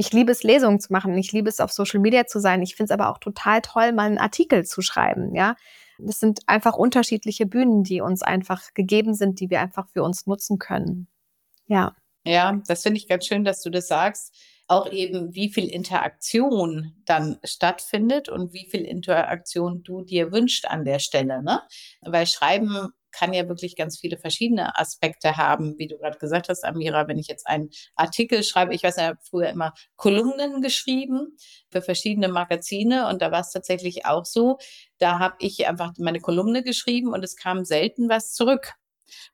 Ich 0.00 0.14
liebe 0.14 0.32
es, 0.32 0.42
Lesungen 0.42 0.80
zu 0.80 0.94
machen. 0.94 1.16
Ich 1.18 1.30
liebe 1.30 1.50
es, 1.50 1.60
auf 1.60 1.72
Social 1.72 2.00
Media 2.00 2.26
zu 2.26 2.40
sein. 2.40 2.62
Ich 2.62 2.74
finde 2.74 2.94
es 2.94 2.98
aber 2.98 3.10
auch 3.10 3.18
total 3.18 3.60
toll, 3.60 3.92
mal 3.92 4.06
einen 4.06 4.16
Artikel 4.16 4.64
zu 4.64 4.80
schreiben. 4.80 5.34
Ja, 5.34 5.56
das 5.98 6.18
sind 6.18 6.40
einfach 6.46 6.74
unterschiedliche 6.74 7.44
Bühnen, 7.44 7.84
die 7.84 8.00
uns 8.00 8.22
einfach 8.22 8.72
gegeben 8.72 9.12
sind, 9.12 9.40
die 9.40 9.50
wir 9.50 9.60
einfach 9.60 9.88
für 9.88 10.02
uns 10.02 10.26
nutzen 10.26 10.58
können. 10.58 11.06
Ja. 11.66 11.94
Ja, 12.24 12.62
das 12.66 12.82
finde 12.82 12.96
ich 12.96 13.08
ganz 13.08 13.26
schön, 13.26 13.44
dass 13.44 13.60
du 13.60 13.68
das 13.68 13.88
sagst. 13.88 14.34
Auch 14.68 14.90
eben, 14.90 15.34
wie 15.34 15.52
viel 15.52 15.66
Interaktion 15.66 16.94
dann 17.04 17.38
stattfindet 17.44 18.30
und 18.30 18.54
wie 18.54 18.70
viel 18.70 18.86
Interaktion 18.86 19.82
du 19.82 20.00
dir 20.00 20.32
wünschst 20.32 20.66
an 20.66 20.86
der 20.86 20.98
Stelle. 20.98 21.42
Ne? 21.42 21.60
Weil 22.00 22.26
Schreiben 22.26 22.88
kann 23.12 23.32
ja 23.32 23.48
wirklich 23.48 23.76
ganz 23.76 23.98
viele 23.98 24.18
verschiedene 24.18 24.78
Aspekte 24.78 25.36
haben, 25.36 25.78
wie 25.78 25.86
du 25.86 25.98
gerade 25.98 26.18
gesagt 26.18 26.48
hast, 26.48 26.64
Amira, 26.64 27.08
wenn 27.08 27.18
ich 27.18 27.28
jetzt 27.28 27.46
einen 27.46 27.70
Artikel 27.94 28.42
schreibe, 28.42 28.74
ich 28.74 28.82
weiß 28.82 28.96
ja, 28.96 29.14
früher 29.22 29.48
immer 29.48 29.74
Kolumnen 29.96 30.62
geschrieben 30.62 31.36
für 31.70 31.82
verschiedene 31.82 32.28
Magazine 32.28 33.08
und 33.08 33.22
da 33.22 33.30
war 33.30 33.40
es 33.40 33.50
tatsächlich 33.50 34.06
auch 34.06 34.24
so, 34.24 34.58
da 34.98 35.18
habe 35.18 35.36
ich 35.38 35.66
einfach 35.66 35.92
meine 35.98 36.20
Kolumne 36.20 36.62
geschrieben 36.62 37.12
und 37.12 37.24
es 37.24 37.36
kam 37.36 37.64
selten 37.64 38.08
was 38.08 38.32
zurück. 38.32 38.74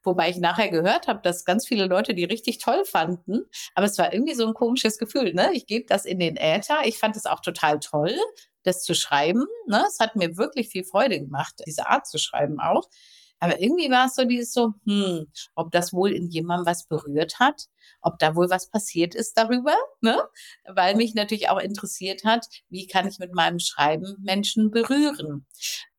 Wobei 0.03 0.31
ich 0.31 0.39
nachher 0.39 0.71
gehört 0.71 1.09
habe, 1.09 1.21
dass 1.23 1.45
ganz 1.45 1.67
viele 1.67 1.87
Leute 1.87 2.15
die 2.15 2.25
richtig 2.25 2.59
toll 2.59 2.85
fanden. 2.85 3.43
Aber 3.75 3.87
es 3.87 3.99
war 3.99 4.13
irgendwie 4.13 4.35
so 4.35 4.47
ein 4.47 4.55
komisches 4.55 4.99
Gefühl. 4.99 5.35
Ne? 5.35 5.51
Ich 5.53 5.67
gebe 5.67 5.87
das 5.87 6.05
in 6.05 6.19
den 6.19 6.37
Äther. 6.37 6.79
Ich 6.85 6.99
fand 6.99 7.17
es 7.17 7.27
auch 7.27 7.41
total 7.41 7.81
toll, 7.81 8.15
das 8.63 8.83
zu 8.83 8.95
schreiben. 8.95 9.47
Ne? 9.67 9.85
Es 9.89 10.01
hat 10.01 10.17
mir 10.17 10.37
wirklich 10.37 10.69
viel 10.69 10.85
Freude 10.85 11.21
gemacht, 11.21 11.55
diese 11.67 11.89
Art 11.89 12.07
zu 12.07 12.19
schreiben 12.19 12.61
auch. 12.61 12.89
Aber 13.41 13.61
irgendwie 13.61 13.91
war 13.91 14.07
es 14.07 14.15
so 14.15 14.25
dieses 14.25 14.53
so, 14.53 14.75
hm, 14.87 15.27
ob 15.55 15.71
das 15.73 15.93
wohl 15.93 16.13
in 16.13 16.29
jemandem 16.29 16.67
was 16.67 16.87
berührt 16.87 17.39
hat, 17.39 17.67
ob 18.01 18.19
da 18.19 18.35
wohl 18.35 18.49
was 18.51 18.71
passiert 18.71 19.15
ist 19.15 19.37
darüber, 19.37 19.75
ne? 20.01 20.23
Weil 20.67 20.97
mich 20.97 21.15
natürlich 21.15 21.49
auch 21.51 21.59
interessiert 21.61 22.25
hat, 22.25 22.47
wie 22.71 22.87
kann 22.87 23.07
ich 23.09 23.19
mit 23.19 23.35
meinem 23.35 23.59
Schreiben 23.59 24.17
Menschen 24.21 24.71
berühren? 24.71 25.47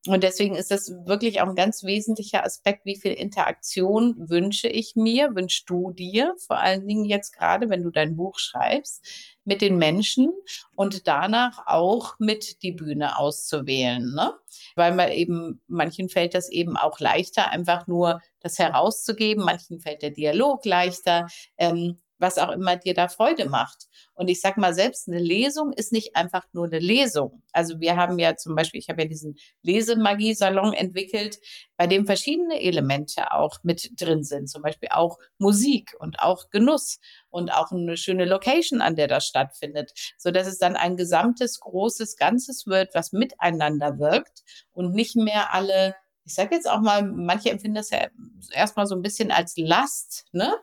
Und 0.07 0.23
deswegen 0.23 0.55
ist 0.55 0.71
das 0.71 0.91
wirklich 1.05 1.41
auch 1.41 1.47
ein 1.47 1.55
ganz 1.55 1.83
wesentlicher 1.83 2.45
Aspekt, 2.45 2.85
wie 2.85 2.95
viel 2.95 3.13
Interaktion 3.13 4.15
wünsche 4.29 4.67
ich 4.67 4.95
mir, 4.95 5.35
wünschst 5.35 5.69
du 5.69 5.91
dir, 5.91 6.33
vor 6.37 6.59
allen 6.59 6.87
Dingen 6.87 7.05
jetzt 7.05 7.33
gerade, 7.33 7.69
wenn 7.69 7.83
du 7.83 7.89
dein 7.89 8.15
Buch 8.15 8.39
schreibst, 8.39 9.05
mit 9.43 9.61
den 9.61 9.77
Menschen 9.77 10.31
und 10.75 11.07
danach 11.07 11.67
auch 11.67 12.15
mit 12.19 12.61
die 12.63 12.73
Bühne 12.73 13.17
auszuwählen. 13.17 14.13
Ne? 14.13 14.33
Weil 14.75 14.93
man 14.93 15.11
eben, 15.11 15.61
manchen 15.67 16.09
fällt 16.09 16.33
das 16.33 16.49
eben 16.49 16.77
auch 16.77 16.99
leichter, 16.99 17.49
einfach 17.49 17.87
nur 17.87 18.21
das 18.39 18.59
herauszugeben, 18.59 19.43
manchen 19.43 19.79
fällt 19.79 20.01
der 20.01 20.11
Dialog 20.11 20.65
leichter. 20.65 21.27
Ähm, 21.57 21.99
was 22.19 22.37
auch 22.37 22.49
immer 22.49 22.75
dir 22.75 22.93
da 22.93 23.07
Freude 23.07 23.47
macht. 23.49 23.87
Und 24.13 24.29
ich 24.29 24.41
sag 24.41 24.57
mal, 24.57 24.73
selbst 24.73 25.07
eine 25.07 25.19
Lesung 25.19 25.73
ist 25.73 25.91
nicht 25.91 26.15
einfach 26.15 26.45
nur 26.53 26.65
eine 26.65 26.79
Lesung. 26.79 27.43
Also 27.51 27.79
wir 27.79 27.95
haben 27.95 28.17
ja 28.19 28.35
zum 28.35 28.55
Beispiel, 28.55 28.79
ich 28.79 28.89
habe 28.89 29.03
ja 29.03 29.07
diesen 29.07 29.37
Lesemagie-Salon 29.61 30.73
entwickelt, 30.73 31.39
bei 31.77 31.87
dem 31.87 32.05
verschiedene 32.05 32.59
Elemente 32.59 33.31
auch 33.31 33.59
mit 33.63 33.91
drin 34.01 34.23
sind. 34.23 34.49
Zum 34.49 34.61
Beispiel 34.61 34.89
auch 34.91 35.17
Musik 35.37 35.95
und 35.99 36.19
auch 36.19 36.49
Genuss 36.49 36.99
und 37.29 37.51
auch 37.51 37.71
eine 37.71 37.97
schöne 37.97 38.25
Location, 38.25 38.81
an 38.81 38.95
der 38.95 39.07
das 39.07 39.25
stattfindet, 39.25 39.93
so 40.17 40.31
dass 40.31 40.47
es 40.47 40.57
dann 40.57 40.75
ein 40.75 40.97
gesamtes, 40.97 41.59
großes, 41.59 42.17
ganzes 42.17 42.65
wird, 42.65 42.95
was 42.95 43.11
miteinander 43.11 43.99
wirkt 43.99 44.43
und 44.73 44.93
nicht 44.93 45.15
mehr 45.15 45.53
alle 45.53 45.95
ich 46.27 46.33
sage 46.33 46.55
jetzt 46.55 46.69
auch 46.69 46.81
mal, 46.81 47.03
manche 47.03 47.49
empfinden 47.49 47.75
das 47.75 47.89
ja 47.89 48.09
erstmal 48.51 48.85
so 48.85 48.95
ein 48.95 49.01
bisschen 49.01 49.31
als 49.31 49.55
Last, 49.55 50.25
ne? 50.33 50.53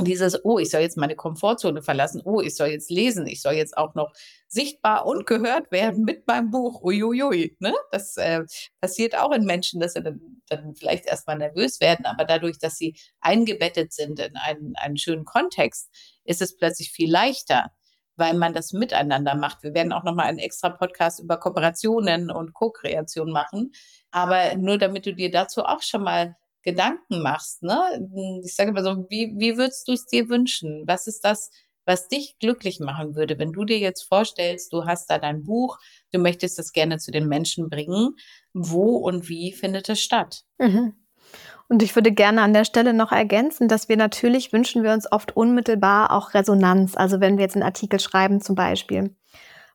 Dieses, 0.00 0.44
oh, 0.44 0.58
ich 0.58 0.70
soll 0.70 0.80
jetzt 0.80 0.96
meine 0.96 1.16
Komfortzone 1.16 1.82
verlassen, 1.82 2.22
oh, 2.24 2.40
ich 2.40 2.54
soll 2.54 2.68
jetzt 2.68 2.90
lesen, 2.90 3.26
ich 3.26 3.42
soll 3.42 3.54
jetzt 3.54 3.76
auch 3.76 3.94
noch 3.94 4.12
sichtbar 4.46 5.06
und 5.06 5.26
gehört 5.26 5.72
werden 5.72 6.04
mit 6.04 6.26
meinem 6.26 6.50
Buch, 6.50 6.82
uiuiui, 6.82 7.56
ne? 7.58 7.74
Das 7.90 8.16
äh, 8.16 8.44
passiert 8.80 9.18
auch 9.18 9.32
in 9.32 9.44
Menschen, 9.44 9.80
dass 9.80 9.94
sie 9.94 10.02
dann, 10.02 10.40
dann 10.48 10.74
vielleicht 10.76 11.06
erstmal 11.06 11.36
nervös 11.36 11.80
werden, 11.80 12.06
aber 12.06 12.24
dadurch, 12.24 12.58
dass 12.58 12.76
sie 12.76 12.96
eingebettet 13.20 13.92
sind 13.92 14.20
in 14.20 14.36
einen, 14.36 14.74
einen 14.76 14.96
schönen 14.96 15.24
Kontext, 15.24 15.90
ist 16.24 16.42
es 16.42 16.56
plötzlich 16.56 16.92
viel 16.92 17.10
leichter, 17.10 17.72
weil 18.16 18.34
man 18.34 18.54
das 18.54 18.72
miteinander 18.72 19.34
macht. 19.34 19.62
Wir 19.62 19.74
werden 19.74 19.92
auch 19.92 20.04
nochmal 20.04 20.26
einen 20.26 20.38
extra 20.38 20.70
Podcast 20.70 21.20
über 21.20 21.38
Kooperationen 21.38 22.30
und 22.30 22.54
Co-Kreation 22.54 23.30
machen, 23.30 23.72
aber 24.12 24.54
nur 24.56 24.78
damit 24.78 25.06
du 25.06 25.14
dir 25.14 25.30
dazu 25.30 25.64
auch 25.64 25.82
schon 25.82 26.04
mal 26.04 26.36
Gedanken 26.62 27.22
machst. 27.22 27.62
Ne? 27.62 27.78
Ich 28.44 28.54
sage 28.54 28.70
immer 28.70 28.82
so, 28.82 29.06
wie, 29.08 29.34
wie 29.36 29.56
würdest 29.56 29.88
du 29.88 29.92
es 29.92 30.06
dir 30.06 30.28
wünschen? 30.28 30.84
Was 30.86 31.06
ist 31.06 31.24
das, 31.24 31.50
was 31.88 32.06
dich 32.06 32.36
glücklich 32.38 32.80
machen 32.80 33.16
würde, 33.16 33.38
wenn 33.38 33.52
du 33.52 33.64
dir 33.64 33.78
jetzt 33.78 34.02
vorstellst, 34.02 34.72
du 34.74 34.84
hast 34.84 35.08
da 35.08 35.18
dein 35.18 35.42
Buch, 35.44 35.78
du 36.12 36.18
möchtest 36.18 36.58
das 36.58 36.72
gerne 36.72 36.98
zu 36.98 37.10
den 37.10 37.26
Menschen 37.26 37.70
bringen. 37.70 38.14
Wo 38.52 38.96
und 38.96 39.30
wie 39.30 39.52
findet 39.52 39.88
es 39.88 40.00
statt? 40.00 40.42
Mhm. 40.58 40.92
Und 41.68 41.82
ich 41.82 41.94
würde 41.94 42.12
gerne 42.12 42.42
an 42.42 42.52
der 42.52 42.64
Stelle 42.64 42.92
noch 42.92 43.12
ergänzen, 43.12 43.68
dass 43.68 43.88
wir 43.88 43.96
natürlich 43.96 44.52
wünschen 44.52 44.82
wir 44.82 44.92
uns 44.92 45.10
oft 45.10 45.36
unmittelbar 45.36 46.12
auch 46.12 46.34
Resonanz. 46.34 46.94
Also 46.94 47.20
wenn 47.20 47.38
wir 47.38 47.44
jetzt 47.44 47.56
einen 47.56 47.62
Artikel 47.62 48.00
schreiben 48.00 48.40
zum 48.40 48.54
Beispiel 48.54 49.14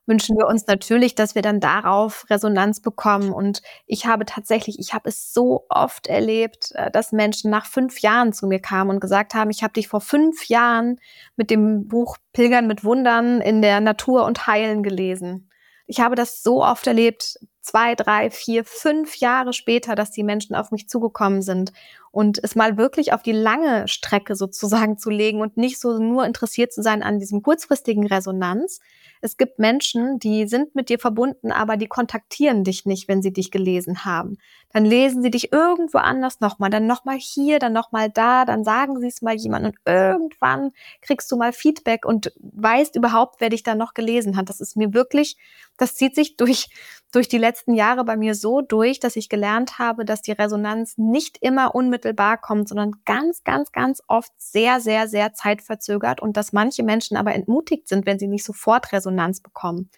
wünschen 0.06 0.36
wir 0.36 0.46
uns 0.46 0.66
natürlich, 0.66 1.14
dass 1.14 1.34
wir 1.34 1.42
dann 1.42 1.60
darauf 1.60 2.26
Resonanz 2.30 2.80
bekommen. 2.80 3.32
Und 3.32 3.62
ich 3.86 4.06
habe 4.06 4.24
tatsächlich, 4.24 4.78
ich 4.78 4.92
habe 4.92 5.08
es 5.08 5.32
so 5.32 5.66
oft 5.68 6.06
erlebt, 6.06 6.72
äh, 6.74 6.90
dass 6.90 7.12
Menschen 7.12 7.50
nach 7.50 7.66
fünf 7.66 8.00
Jahren 8.00 8.32
zu 8.32 8.46
mir 8.46 8.60
kamen 8.60 8.90
und 8.90 9.00
gesagt 9.00 9.34
haben, 9.34 9.50
ich 9.50 9.62
habe 9.62 9.72
dich 9.72 9.88
vor 9.88 10.00
fünf 10.00 10.48
Jahren 10.48 11.00
mit 11.36 11.50
dem 11.50 11.88
Buch 11.88 12.16
Pilgern 12.32 12.66
mit 12.66 12.84
Wundern 12.84 13.40
in 13.40 13.62
der 13.62 13.80
Natur 13.80 14.24
und 14.24 14.46
Heilen 14.46 14.82
gelesen. 14.82 15.50
Ich 15.86 16.00
habe 16.00 16.14
das 16.14 16.42
so 16.42 16.64
oft 16.64 16.86
erlebt, 16.86 17.38
zwei, 17.60 17.94
drei, 17.94 18.30
vier, 18.30 18.64
fünf 18.64 19.16
Jahre 19.16 19.52
später, 19.52 19.94
dass 19.94 20.10
die 20.10 20.22
Menschen 20.22 20.54
auf 20.54 20.70
mich 20.70 20.88
zugekommen 20.88 21.42
sind 21.42 21.72
und 22.14 22.38
es 22.42 22.54
mal 22.54 22.78
wirklich 22.78 23.12
auf 23.12 23.22
die 23.22 23.32
lange 23.32 23.88
Strecke 23.88 24.36
sozusagen 24.36 24.98
zu 24.98 25.10
legen 25.10 25.40
und 25.40 25.56
nicht 25.56 25.80
so 25.80 25.98
nur 25.98 26.24
interessiert 26.24 26.72
zu 26.72 26.80
sein 26.80 27.02
an 27.02 27.18
diesem 27.18 27.42
kurzfristigen 27.42 28.06
Resonanz, 28.06 28.80
es 29.24 29.38
gibt 29.38 29.58
Menschen, 29.58 30.18
die 30.18 30.46
sind 30.46 30.74
mit 30.74 30.90
dir 30.90 30.98
verbunden, 30.98 31.50
aber 31.50 31.78
die 31.78 31.86
kontaktieren 31.86 32.62
dich 32.62 32.84
nicht, 32.84 33.08
wenn 33.08 33.22
sie 33.22 33.32
dich 33.32 33.50
gelesen 33.50 34.04
haben. 34.04 34.36
Dann 34.70 34.84
lesen 34.84 35.22
sie 35.22 35.30
dich 35.30 35.50
irgendwo 35.50 35.96
anders 35.96 36.40
nochmal, 36.40 36.68
dann 36.68 36.86
nochmal 36.86 37.16
hier, 37.16 37.58
dann 37.58 37.72
nochmal 37.72 38.10
da, 38.10 38.44
dann 38.44 38.64
sagen 38.64 39.00
sie 39.00 39.06
es 39.06 39.22
mal 39.22 39.34
jemandem 39.34 39.70
und 39.70 39.78
irgendwann 39.86 40.72
kriegst 41.00 41.32
du 41.32 41.38
mal 41.38 41.54
Feedback 41.54 42.04
und 42.04 42.34
weißt 42.38 42.96
überhaupt, 42.96 43.40
wer 43.40 43.48
dich 43.48 43.62
da 43.62 43.74
noch 43.74 43.94
gelesen 43.94 44.36
hat. 44.36 44.50
Das 44.50 44.60
ist 44.60 44.76
mir 44.76 44.92
wirklich, 44.92 45.38
das 45.78 45.94
zieht 45.94 46.14
sich 46.14 46.36
durch, 46.36 46.68
durch 47.10 47.26
die 47.26 47.38
letzten 47.38 47.72
Jahre 47.72 48.04
bei 48.04 48.18
mir 48.18 48.34
so 48.34 48.60
durch, 48.60 49.00
dass 49.00 49.16
ich 49.16 49.30
gelernt 49.30 49.78
habe, 49.78 50.04
dass 50.04 50.20
die 50.20 50.32
Resonanz 50.32 50.98
nicht 50.98 51.38
immer 51.40 51.74
unmittelbar 51.74 52.03
kommt, 52.42 52.68
sondern 52.68 52.92
ganz, 53.04 53.44
ganz, 53.44 53.72
ganz 53.72 54.02
oft 54.08 54.32
sehr, 54.36 54.80
sehr, 54.80 55.08
sehr 55.08 55.32
zeitverzögert 55.32 56.20
und 56.20 56.36
dass 56.36 56.52
manche 56.52 56.82
Menschen 56.82 57.16
aber 57.16 57.34
entmutigt 57.34 57.88
sind, 57.88 58.04
wenn 58.06 58.18
sie 58.18 58.28
nicht 58.28 58.44
sofort 58.44 58.92
Resonanz 58.92 59.40
bekommen. 59.40 59.90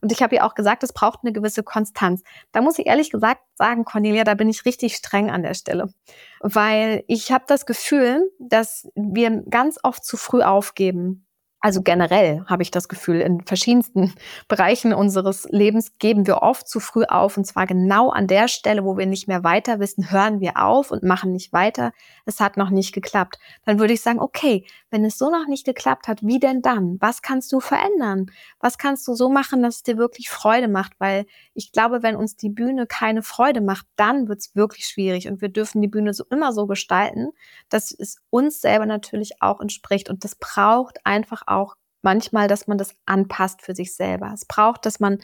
Und 0.00 0.12
ich 0.12 0.22
habe 0.22 0.36
ja 0.36 0.46
auch 0.46 0.54
gesagt, 0.54 0.82
es 0.84 0.92
braucht 0.92 1.20
eine 1.22 1.32
gewisse 1.32 1.62
Konstanz. 1.62 2.22
Da 2.52 2.60
muss 2.60 2.78
ich 2.78 2.86
ehrlich 2.86 3.10
gesagt 3.10 3.40
sagen, 3.54 3.84
Cornelia, 3.84 4.24
da 4.24 4.34
bin 4.34 4.48
ich 4.48 4.64
richtig 4.64 4.94
streng 4.94 5.30
an 5.30 5.42
der 5.42 5.54
Stelle, 5.54 5.92
weil 6.40 7.02
ich 7.08 7.32
habe 7.32 7.44
das 7.48 7.66
Gefühl, 7.66 8.30
dass 8.38 8.88
wir 8.94 9.42
ganz 9.50 9.78
oft 9.82 10.04
zu 10.04 10.16
früh 10.16 10.42
aufgeben. 10.42 11.26
Also 11.60 11.82
generell 11.82 12.44
habe 12.46 12.62
ich 12.62 12.70
das 12.70 12.88
Gefühl, 12.88 13.20
in 13.20 13.40
verschiedensten 13.40 14.14
Bereichen 14.48 14.92
unseres 14.92 15.44
Lebens 15.50 15.98
geben 15.98 16.26
wir 16.26 16.42
oft 16.42 16.68
zu 16.68 16.78
früh 16.78 17.04
auf. 17.04 17.36
Und 17.36 17.46
zwar 17.46 17.66
genau 17.66 18.10
an 18.10 18.28
der 18.28 18.46
Stelle, 18.46 18.84
wo 18.84 18.96
wir 18.96 19.06
nicht 19.06 19.26
mehr 19.26 19.42
weiter 19.42 19.80
wissen, 19.80 20.12
hören 20.12 20.38
wir 20.38 20.62
auf 20.62 20.92
und 20.92 21.02
machen 21.02 21.32
nicht 21.32 21.52
weiter. 21.52 21.92
Es 22.26 22.38
hat 22.38 22.56
noch 22.56 22.70
nicht 22.70 22.94
geklappt. 22.94 23.38
Dann 23.64 23.80
würde 23.80 23.94
ich 23.94 24.02
sagen, 24.02 24.20
okay, 24.20 24.66
wenn 24.90 25.04
es 25.04 25.18
so 25.18 25.30
noch 25.30 25.48
nicht 25.48 25.66
geklappt 25.66 26.06
hat, 26.06 26.22
wie 26.22 26.38
denn 26.38 26.62
dann? 26.62 26.96
Was 27.00 27.22
kannst 27.22 27.52
du 27.52 27.58
verändern? 27.58 28.26
Was 28.60 28.78
kannst 28.78 29.08
du 29.08 29.14
so 29.14 29.28
machen, 29.28 29.62
dass 29.62 29.76
es 29.76 29.82
dir 29.82 29.98
wirklich 29.98 30.30
Freude 30.30 30.68
macht? 30.68 30.92
Weil 30.98 31.26
ich 31.54 31.72
glaube, 31.72 32.04
wenn 32.04 32.14
uns 32.14 32.36
die 32.36 32.50
Bühne 32.50 32.86
keine 32.86 33.22
Freude 33.22 33.60
macht, 33.60 33.86
dann 33.96 34.28
wird 34.28 34.38
es 34.38 34.54
wirklich 34.54 34.86
schwierig. 34.86 35.26
Und 35.28 35.40
wir 35.40 35.48
dürfen 35.48 35.82
die 35.82 35.88
Bühne 35.88 36.14
so 36.14 36.24
immer 36.30 36.52
so 36.52 36.66
gestalten, 36.66 37.30
dass 37.68 37.90
es 37.90 38.18
uns 38.30 38.60
selber 38.60 38.86
natürlich 38.86 39.42
auch 39.42 39.60
entspricht. 39.60 40.08
Und 40.08 40.22
das 40.22 40.36
braucht 40.36 41.04
einfach 41.04 41.47
auch 41.50 41.74
manchmal, 42.02 42.48
dass 42.48 42.66
man 42.66 42.78
das 42.78 42.94
anpasst 43.06 43.62
für 43.62 43.74
sich 43.74 43.94
selber. 43.94 44.30
Es 44.34 44.44
braucht, 44.44 44.86
dass 44.86 45.00
man 45.00 45.18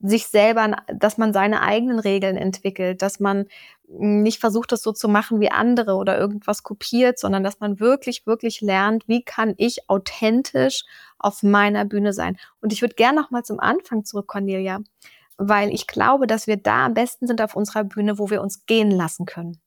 sich 0.00 0.28
selber, 0.28 0.76
dass 0.86 1.18
man 1.18 1.32
seine 1.32 1.62
eigenen 1.62 1.98
Regeln 1.98 2.36
entwickelt, 2.36 3.02
dass 3.02 3.18
man 3.18 3.46
nicht 3.88 4.38
versucht, 4.38 4.70
das 4.70 4.82
so 4.82 4.92
zu 4.92 5.08
machen 5.08 5.40
wie 5.40 5.50
andere 5.50 5.94
oder 5.94 6.18
irgendwas 6.18 6.62
kopiert, 6.62 7.18
sondern 7.18 7.42
dass 7.42 7.58
man 7.58 7.80
wirklich, 7.80 8.26
wirklich 8.26 8.60
lernt, 8.60 9.08
wie 9.08 9.22
kann 9.22 9.54
ich 9.56 9.88
authentisch 9.88 10.84
auf 11.18 11.42
meiner 11.42 11.84
Bühne 11.84 12.12
sein. 12.12 12.36
Und 12.60 12.72
ich 12.72 12.82
würde 12.82 12.94
gerne 12.94 13.20
noch 13.20 13.30
mal 13.30 13.42
zum 13.44 13.60
Anfang 13.60 14.04
zurück, 14.04 14.28
Cornelia, 14.28 14.80
weil 15.36 15.70
ich 15.70 15.86
glaube, 15.86 16.26
dass 16.26 16.46
wir 16.46 16.56
da 16.56 16.86
am 16.86 16.94
besten 16.94 17.26
sind 17.26 17.40
auf 17.40 17.56
unserer 17.56 17.84
Bühne, 17.84 18.18
wo 18.18 18.30
wir 18.30 18.42
uns 18.42 18.66
gehen 18.66 18.90
lassen 18.90 19.26
können. 19.26 19.60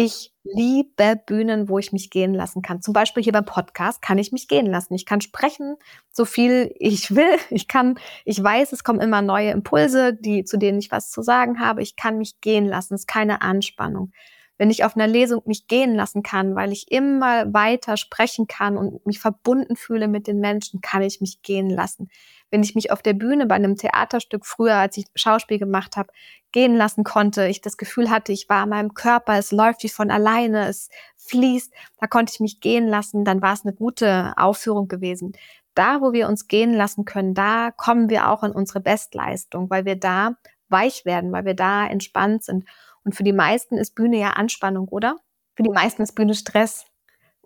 Ich 0.00 0.32
liebe 0.44 1.20
Bühnen, 1.26 1.68
wo 1.68 1.80
ich 1.80 1.90
mich 1.90 2.10
gehen 2.10 2.32
lassen 2.32 2.62
kann. 2.62 2.80
Zum 2.80 2.94
Beispiel 2.94 3.20
hier 3.20 3.32
beim 3.32 3.44
Podcast 3.44 4.00
kann 4.00 4.16
ich 4.16 4.30
mich 4.30 4.46
gehen 4.46 4.66
lassen. 4.66 4.94
Ich 4.94 5.06
kann 5.06 5.20
sprechen, 5.20 5.74
so 6.12 6.24
viel 6.24 6.72
ich 6.78 7.16
will. 7.16 7.36
Ich 7.50 7.66
kann, 7.66 7.98
ich 8.24 8.40
weiß, 8.40 8.72
es 8.72 8.84
kommen 8.84 9.00
immer 9.00 9.22
neue 9.22 9.50
Impulse, 9.50 10.14
die, 10.14 10.44
zu 10.44 10.56
denen 10.56 10.78
ich 10.78 10.92
was 10.92 11.10
zu 11.10 11.20
sagen 11.22 11.58
habe. 11.58 11.82
Ich 11.82 11.96
kann 11.96 12.16
mich 12.16 12.40
gehen 12.40 12.64
lassen. 12.64 12.94
Es 12.94 13.00
ist 13.00 13.06
keine 13.08 13.42
Anspannung. 13.42 14.12
Wenn 14.56 14.70
ich 14.70 14.84
auf 14.84 14.94
einer 14.94 15.08
Lesung 15.08 15.42
mich 15.46 15.66
gehen 15.66 15.96
lassen 15.96 16.22
kann, 16.22 16.54
weil 16.54 16.70
ich 16.70 16.92
immer 16.92 17.52
weiter 17.52 17.96
sprechen 17.96 18.46
kann 18.46 18.76
und 18.76 19.04
mich 19.04 19.18
verbunden 19.18 19.74
fühle 19.74 20.06
mit 20.06 20.28
den 20.28 20.38
Menschen, 20.38 20.80
kann 20.80 21.02
ich 21.02 21.20
mich 21.20 21.42
gehen 21.42 21.70
lassen 21.70 22.08
wenn 22.50 22.62
ich 22.62 22.74
mich 22.74 22.90
auf 22.90 23.02
der 23.02 23.12
Bühne 23.12 23.46
bei 23.46 23.54
einem 23.54 23.76
Theaterstück 23.76 24.46
früher, 24.46 24.76
als 24.76 24.96
ich 24.96 25.06
Schauspiel 25.14 25.58
gemacht 25.58 25.96
habe, 25.96 26.12
gehen 26.52 26.76
lassen 26.76 27.04
konnte, 27.04 27.46
ich 27.46 27.60
das 27.60 27.76
Gefühl 27.76 28.10
hatte, 28.10 28.32
ich 28.32 28.48
war 28.48 28.64
in 28.64 28.70
meinem 28.70 28.94
Körper, 28.94 29.38
es 29.38 29.52
läuft 29.52 29.82
wie 29.82 29.88
von 29.88 30.10
alleine, 30.10 30.66
es 30.68 30.88
fließt, 31.16 31.72
da 32.00 32.06
konnte 32.06 32.32
ich 32.32 32.40
mich 32.40 32.60
gehen 32.60 32.86
lassen, 32.86 33.24
dann 33.24 33.42
war 33.42 33.52
es 33.52 33.64
eine 33.64 33.74
gute 33.74 34.32
Aufführung 34.36 34.88
gewesen. 34.88 35.32
Da, 35.74 36.00
wo 36.00 36.12
wir 36.12 36.28
uns 36.28 36.48
gehen 36.48 36.72
lassen 36.72 37.04
können, 37.04 37.34
da 37.34 37.70
kommen 37.70 38.08
wir 38.08 38.30
auch 38.30 38.42
in 38.42 38.52
unsere 38.52 38.80
Bestleistung, 38.80 39.70
weil 39.70 39.84
wir 39.84 39.96
da 39.96 40.36
weich 40.68 41.04
werden, 41.04 41.30
weil 41.32 41.44
wir 41.44 41.54
da 41.54 41.86
entspannt 41.86 42.44
sind. 42.44 42.64
Und 43.04 43.14
für 43.14 43.22
die 43.22 43.32
meisten 43.32 43.78
ist 43.78 43.94
Bühne 43.94 44.18
ja 44.18 44.30
Anspannung, 44.30 44.88
oder? 44.88 45.16
Für 45.54 45.62
die 45.62 45.70
meisten 45.70 46.02
ist 46.02 46.14
Bühne 46.14 46.34
Stress. 46.34 46.86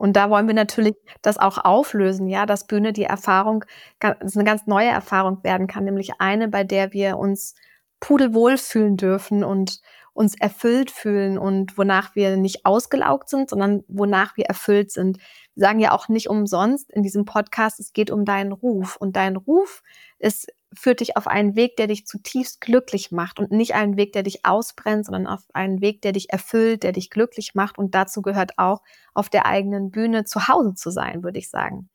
Und 0.02 0.14
da 0.14 0.30
wollen 0.30 0.49
wir 0.49 0.54
natürlich 0.54 0.97
das 1.23 1.38
auch 1.38 1.59
auflösen, 1.59 2.26
ja, 2.26 2.44
dass 2.44 2.66
Bühne 2.66 2.92
die 2.92 3.04
Erfahrung, 3.04 3.64
dass 4.00 4.35
eine 4.35 4.42
ganz 4.42 4.66
neue 4.66 4.88
Erfahrung 4.88 5.44
werden 5.44 5.68
kann, 5.68 5.85
nämlich 5.85 6.14
eine, 6.18 6.49
bei 6.49 6.64
der 6.64 6.92
wir 6.92 7.18
uns 7.18 7.54
pudelwohl 8.00 8.59
fühlen 8.59 8.97
dürfen 8.97 9.44
und 9.44 9.80
uns 10.12 10.35
erfüllt 10.35 10.90
fühlen 10.90 11.38
und 11.38 11.78
wonach 11.78 12.16
wir 12.16 12.37
nicht 12.37 12.66
ausgelaugt 12.66 13.28
sind, 13.28 13.49
sondern 13.49 13.85
wonach 13.87 14.37
wir 14.37 14.47
erfüllt 14.47 14.90
sind. 14.90 15.18
Wir 15.54 15.66
sagen 15.68 15.78
ja 15.78 15.92
auch 15.92 16.09
nicht 16.09 16.28
umsonst 16.28 16.90
in 16.90 17.04
diesem 17.04 17.25
Podcast, 17.25 17.78
es 17.78 17.92
geht 17.92 18.11
um 18.11 18.25
deinen 18.25 18.50
Ruf. 18.50 18.97
Und 18.97 19.14
dein 19.14 19.37
Ruf 19.37 19.85
ist 20.18 20.49
führt 20.74 21.00
dich 21.00 21.16
auf 21.16 21.26
einen 21.26 21.56
Weg, 21.56 21.76
der 21.76 21.86
dich 21.86 22.06
zutiefst 22.06 22.60
glücklich 22.60 23.10
macht 23.10 23.38
und 23.38 23.50
nicht 23.50 23.74
einen 23.74 23.96
Weg, 23.96 24.12
der 24.12 24.22
dich 24.22 24.44
ausbrennt, 24.44 25.06
sondern 25.06 25.26
auf 25.26 25.42
einen 25.52 25.80
Weg, 25.80 26.02
der 26.02 26.12
dich 26.12 26.30
erfüllt, 26.30 26.82
der 26.82 26.92
dich 26.92 27.10
glücklich 27.10 27.54
macht. 27.54 27.78
Und 27.78 27.94
dazu 27.94 28.22
gehört 28.22 28.58
auch, 28.58 28.82
auf 29.14 29.28
der 29.28 29.46
eigenen 29.46 29.90
Bühne 29.90 30.24
zu 30.24 30.48
Hause 30.48 30.74
zu 30.74 30.90
sein, 30.90 31.22
würde 31.22 31.38
ich 31.38 31.50
sagen. 31.50 31.90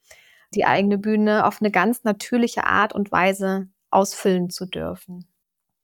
Die 0.54 0.66
eigene 0.66 0.98
Bühne 0.98 1.46
auf 1.46 1.62
eine 1.62 1.72
ganz 1.72 2.04
natürliche 2.04 2.66
Art 2.66 2.94
und 2.94 3.12
Weise 3.12 3.68
ausfüllen 3.90 4.50
zu 4.50 4.66
dürfen. 4.66 5.28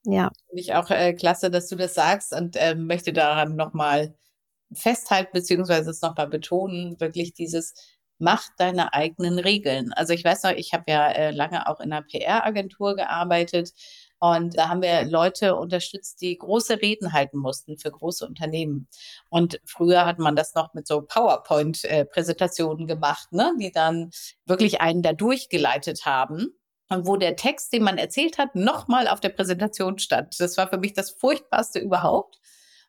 Ja. 0.06 0.32
Finde 0.50 0.62
ich 0.62 0.74
auch 0.74 0.90
äh, 0.90 1.14
klasse, 1.14 1.50
dass 1.50 1.68
du 1.68 1.76
das 1.76 1.94
sagst 1.94 2.34
und 2.34 2.56
äh, 2.56 2.76
möchte 2.76 3.14
daran 3.14 3.56
nochmal 3.56 4.14
festhalten, 4.74 5.32
beziehungsweise 5.34 5.92
es 5.92 6.02
nochmal 6.02 6.28
betonen, 6.28 7.00
wirklich 7.00 7.34
dieses 7.34 7.74
mach 8.20 8.48
deine 8.58 8.94
eigenen 8.94 9.40
Regeln. 9.40 9.94
Also 9.94 10.14
ich 10.14 10.24
weiß 10.24 10.44
noch, 10.44 10.52
ich 10.52 10.74
habe 10.74 10.86
ja 10.88 11.10
äh, 11.10 11.32
lange 11.32 11.68
auch 11.68 11.80
in 11.80 11.92
einer 11.92 12.04
PR-Agentur 12.04 12.96
gearbeitet 12.96 13.72
und 14.24 14.58
da 14.58 14.70
haben 14.70 14.82
wir 14.82 15.04
Leute 15.04 15.56
unterstützt, 15.58 16.22
die 16.22 16.38
große 16.38 16.82
Reden 16.82 17.12
halten 17.12 17.38
mussten 17.38 17.78
für 17.78 17.92
große 17.92 18.26
Unternehmen. 18.26 18.88
Und 19.30 19.60
früher 19.66 20.06
hat 20.06 20.18
man 20.18 20.38
das 20.38 20.56
noch 20.56 20.74
mit 20.74 20.88
so 20.88 21.02
PowerPoint-Präsentationen 21.02 22.88
gemacht, 22.88 23.34
ne? 23.34 23.54
die 23.60 23.74
dann 23.74 24.12
wirklich 24.46 24.80
einen 24.80 25.02
da 25.02 25.12
durchgeleitet 25.12 26.06
haben 26.06 26.56
und 26.88 27.06
wo 27.06 27.18
der 27.18 27.36
Text, 27.36 27.74
den 27.74 27.84
man 27.84 27.98
erzählt 27.98 28.38
hat, 28.38 28.56
nochmal 28.56 29.10
auf 29.10 29.20
der 29.20 29.28
Präsentation 29.28 30.00
stand. 30.00 30.40
Das 30.40 30.56
war 30.56 30.70
für 30.70 30.78
mich 30.78 30.94
das 30.94 31.12
Furchtbarste 31.12 31.80
überhaupt. 31.80 32.40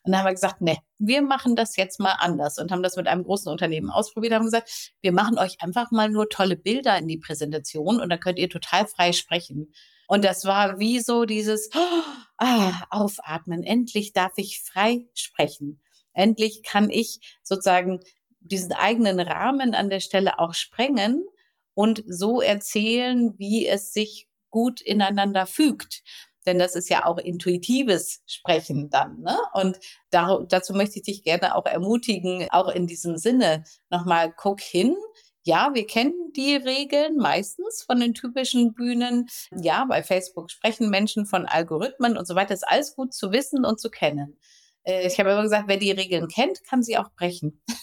Und 0.04 0.12
dann 0.12 0.20
haben 0.20 0.26
wir 0.26 0.34
gesagt, 0.34 0.60
ne, 0.60 0.76
wir 0.98 1.22
machen 1.22 1.56
das 1.56 1.76
jetzt 1.76 1.98
mal 1.98 2.12
anders 2.18 2.58
und 2.58 2.70
haben 2.70 2.82
das 2.82 2.96
mit 2.96 3.06
einem 3.06 3.24
großen 3.24 3.50
Unternehmen 3.50 3.90
ausprobiert, 3.90 4.34
haben 4.34 4.44
gesagt, 4.44 4.92
wir 5.00 5.12
machen 5.12 5.38
euch 5.38 5.56
einfach 5.60 5.90
mal 5.90 6.10
nur 6.10 6.28
tolle 6.28 6.56
Bilder 6.56 6.98
in 6.98 7.08
die 7.08 7.16
Präsentation 7.16 8.00
und 8.00 8.10
dann 8.10 8.20
könnt 8.20 8.38
ihr 8.38 8.50
total 8.50 8.86
frei 8.86 9.12
sprechen. 9.12 9.72
Und 10.06 10.22
das 10.22 10.44
war 10.44 10.78
wie 10.78 11.00
so 11.00 11.24
dieses 11.24 11.70
oh, 11.74 12.72
Aufatmen. 12.90 13.62
Endlich 13.62 14.12
darf 14.12 14.32
ich 14.36 14.60
frei 14.60 15.08
sprechen. 15.14 15.80
Endlich 16.12 16.62
kann 16.62 16.90
ich 16.90 17.38
sozusagen 17.42 18.00
diesen 18.40 18.72
eigenen 18.72 19.20
Rahmen 19.20 19.74
an 19.74 19.88
der 19.88 20.00
Stelle 20.00 20.38
auch 20.38 20.52
sprengen 20.52 21.24
und 21.72 22.04
so 22.06 22.42
erzählen, 22.42 23.32
wie 23.38 23.66
es 23.66 23.94
sich 23.94 24.28
gut 24.50 24.82
ineinander 24.82 25.46
fügt 25.46 26.02
denn 26.46 26.58
das 26.58 26.74
ist 26.74 26.88
ja 26.88 27.06
auch 27.06 27.18
intuitives 27.18 28.22
Sprechen 28.26 28.90
dann. 28.90 29.20
Ne? 29.20 29.36
Und 29.52 29.78
da, 30.10 30.40
dazu 30.48 30.72
möchte 30.72 30.98
ich 30.98 31.04
dich 31.04 31.22
gerne 31.22 31.54
auch 31.54 31.66
ermutigen, 31.66 32.46
auch 32.50 32.68
in 32.68 32.86
diesem 32.86 33.16
Sinne 33.16 33.64
nochmal 33.90 34.32
guck 34.36 34.60
hin. 34.60 34.96
Ja, 35.42 35.70
wir 35.74 35.86
kennen 35.86 36.32
die 36.34 36.56
Regeln 36.56 37.16
meistens 37.16 37.82
von 37.82 38.00
den 38.00 38.14
typischen 38.14 38.72
Bühnen. 38.72 39.28
Ja, 39.54 39.84
bei 39.84 40.02
Facebook 40.02 40.50
sprechen 40.50 40.88
Menschen 40.88 41.26
von 41.26 41.46
Algorithmen 41.46 42.16
und 42.16 42.26
so 42.26 42.34
weiter. 42.34 42.50
Das 42.50 42.60
ist 42.60 42.68
alles 42.68 42.96
gut 42.96 43.12
zu 43.12 43.30
wissen 43.30 43.64
und 43.64 43.78
zu 43.78 43.90
kennen. 43.90 44.38
Äh, 44.84 45.06
ich 45.06 45.18
habe 45.18 45.30
immer 45.30 45.42
gesagt, 45.42 45.64
wer 45.66 45.76
die 45.76 45.90
Regeln 45.90 46.28
kennt, 46.28 46.64
kann 46.64 46.82
sie 46.82 46.96
auch 46.98 47.10
brechen. 47.16 47.62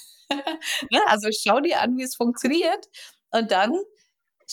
Ne? 0.89 0.99
also 1.07 1.27
schau 1.31 1.59
dir 1.59 1.81
an, 1.81 1.97
wie 1.97 2.03
es 2.03 2.15
funktioniert 2.15 2.87
und 3.31 3.51
dann 3.51 3.73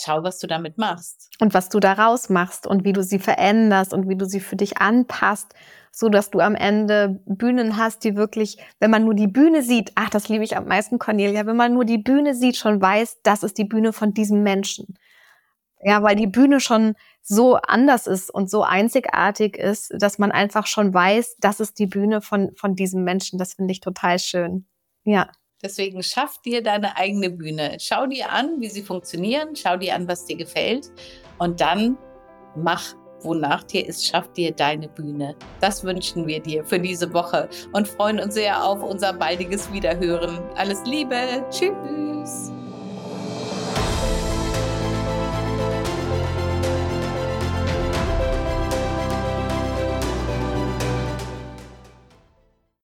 schau, 0.03 0.23
was 0.23 0.39
du 0.39 0.47
damit 0.47 0.79
machst. 0.79 1.31
Und 1.41 1.55
was 1.55 1.69
du 1.69 1.81
daraus 1.81 2.29
machst 2.29 2.67
und 2.67 2.85
wie 2.85 2.93
du 2.93 3.03
sie 3.03 3.19
veränderst 3.19 3.93
und 3.93 4.09
wie 4.09 4.17
du 4.17 4.27
sie 4.27 4.41
für 4.41 4.57
dich 4.57 4.79
anpasst, 4.79 5.55
so 5.93 6.09
dass 6.09 6.31
du 6.31 6.41
am 6.41 6.55
Ende 6.55 7.21
Bühnen 7.27 7.77
hast, 7.77 8.05
die 8.05 8.17
wirklich, 8.17 8.59
wenn 8.79 8.91
man 8.91 9.05
nur 9.05 9.15
die 9.15 9.27
Bühne 9.27 9.63
sieht, 9.63 9.93
ach, 9.95 10.11
das 10.11 10.29
liebe 10.29 10.45
ich 10.45 10.57
am 10.57 10.67
meisten, 10.67 10.99
Cornelia, 10.99 11.47
wenn 11.47 11.57
man 11.57 11.75
nur 11.75 11.85
die 11.85 11.99
Bühne 11.99 12.35
sieht, 12.35 12.57
schon 12.57 12.81
weiß, 12.81 13.19
das 13.23 13.43
ist 13.43 13.59
die 13.59 13.65
Bühne 13.65 13.93
von 13.93 14.15
diesem 14.15 14.43
Menschen. 14.43 14.97
Ja, 15.81 16.03
weil 16.03 16.17
die 16.17 16.27
Bühne 16.27 16.61
schon 16.61 16.95
so 17.23 17.57
anders 17.57 18.07
ist 18.07 18.31
und 18.31 18.51
so 18.51 18.63
einzigartig 18.63 19.57
ist, 19.57 19.93
dass 19.97 20.19
man 20.19 20.33
einfach 20.33 20.67
schon 20.67 20.93
weiß, 20.93 21.37
das 21.39 21.61
ist 21.61 21.79
die 21.79 21.87
Bühne 21.87 22.21
von, 22.21 22.53
von 22.57 22.75
diesem 22.75 23.05
Menschen. 23.05 23.39
Das 23.39 23.55
finde 23.55 23.73
ich 23.73 23.81
total 23.81 24.19
schön. 24.19 24.67
Ja. 25.05 25.31
Deswegen 25.63 26.03
schaff 26.03 26.41
dir 26.43 26.63
deine 26.63 26.97
eigene 26.97 27.31
Bühne. 27.31 27.77
Schau 27.81 28.07
dir 28.07 28.31
an, 28.31 28.61
wie 28.61 28.69
sie 28.69 28.83
funktionieren, 28.83 29.57
schau 29.57 29.77
dir 29.77 29.95
an, 29.95 30.07
was 30.07 30.25
dir 30.25 30.37
gefällt 30.37 30.91
und 31.39 31.61
dann 31.61 31.97
mach, 32.57 32.95
wonach 33.23 33.65
dir 33.65 33.87
ist, 33.87 34.07
schaff 34.07 34.33
dir 34.33 34.53
deine 34.53 34.89
Bühne. 34.89 35.35
Das 35.61 35.83
wünschen 35.83 36.27
wir 36.27 36.41
dir 36.41 36.65
für 36.65 36.79
diese 36.79 37.13
Woche 37.13 37.49
und 37.73 37.89
freuen 37.89 38.21
uns 38.21 38.35
sehr 38.35 38.63
auf 38.65 38.83
unser 38.83 39.13
baldiges 39.13 39.73
Wiederhören. 39.73 40.39
Alles 40.55 40.85
Liebe, 40.85 41.45
tschüss. 41.51 42.53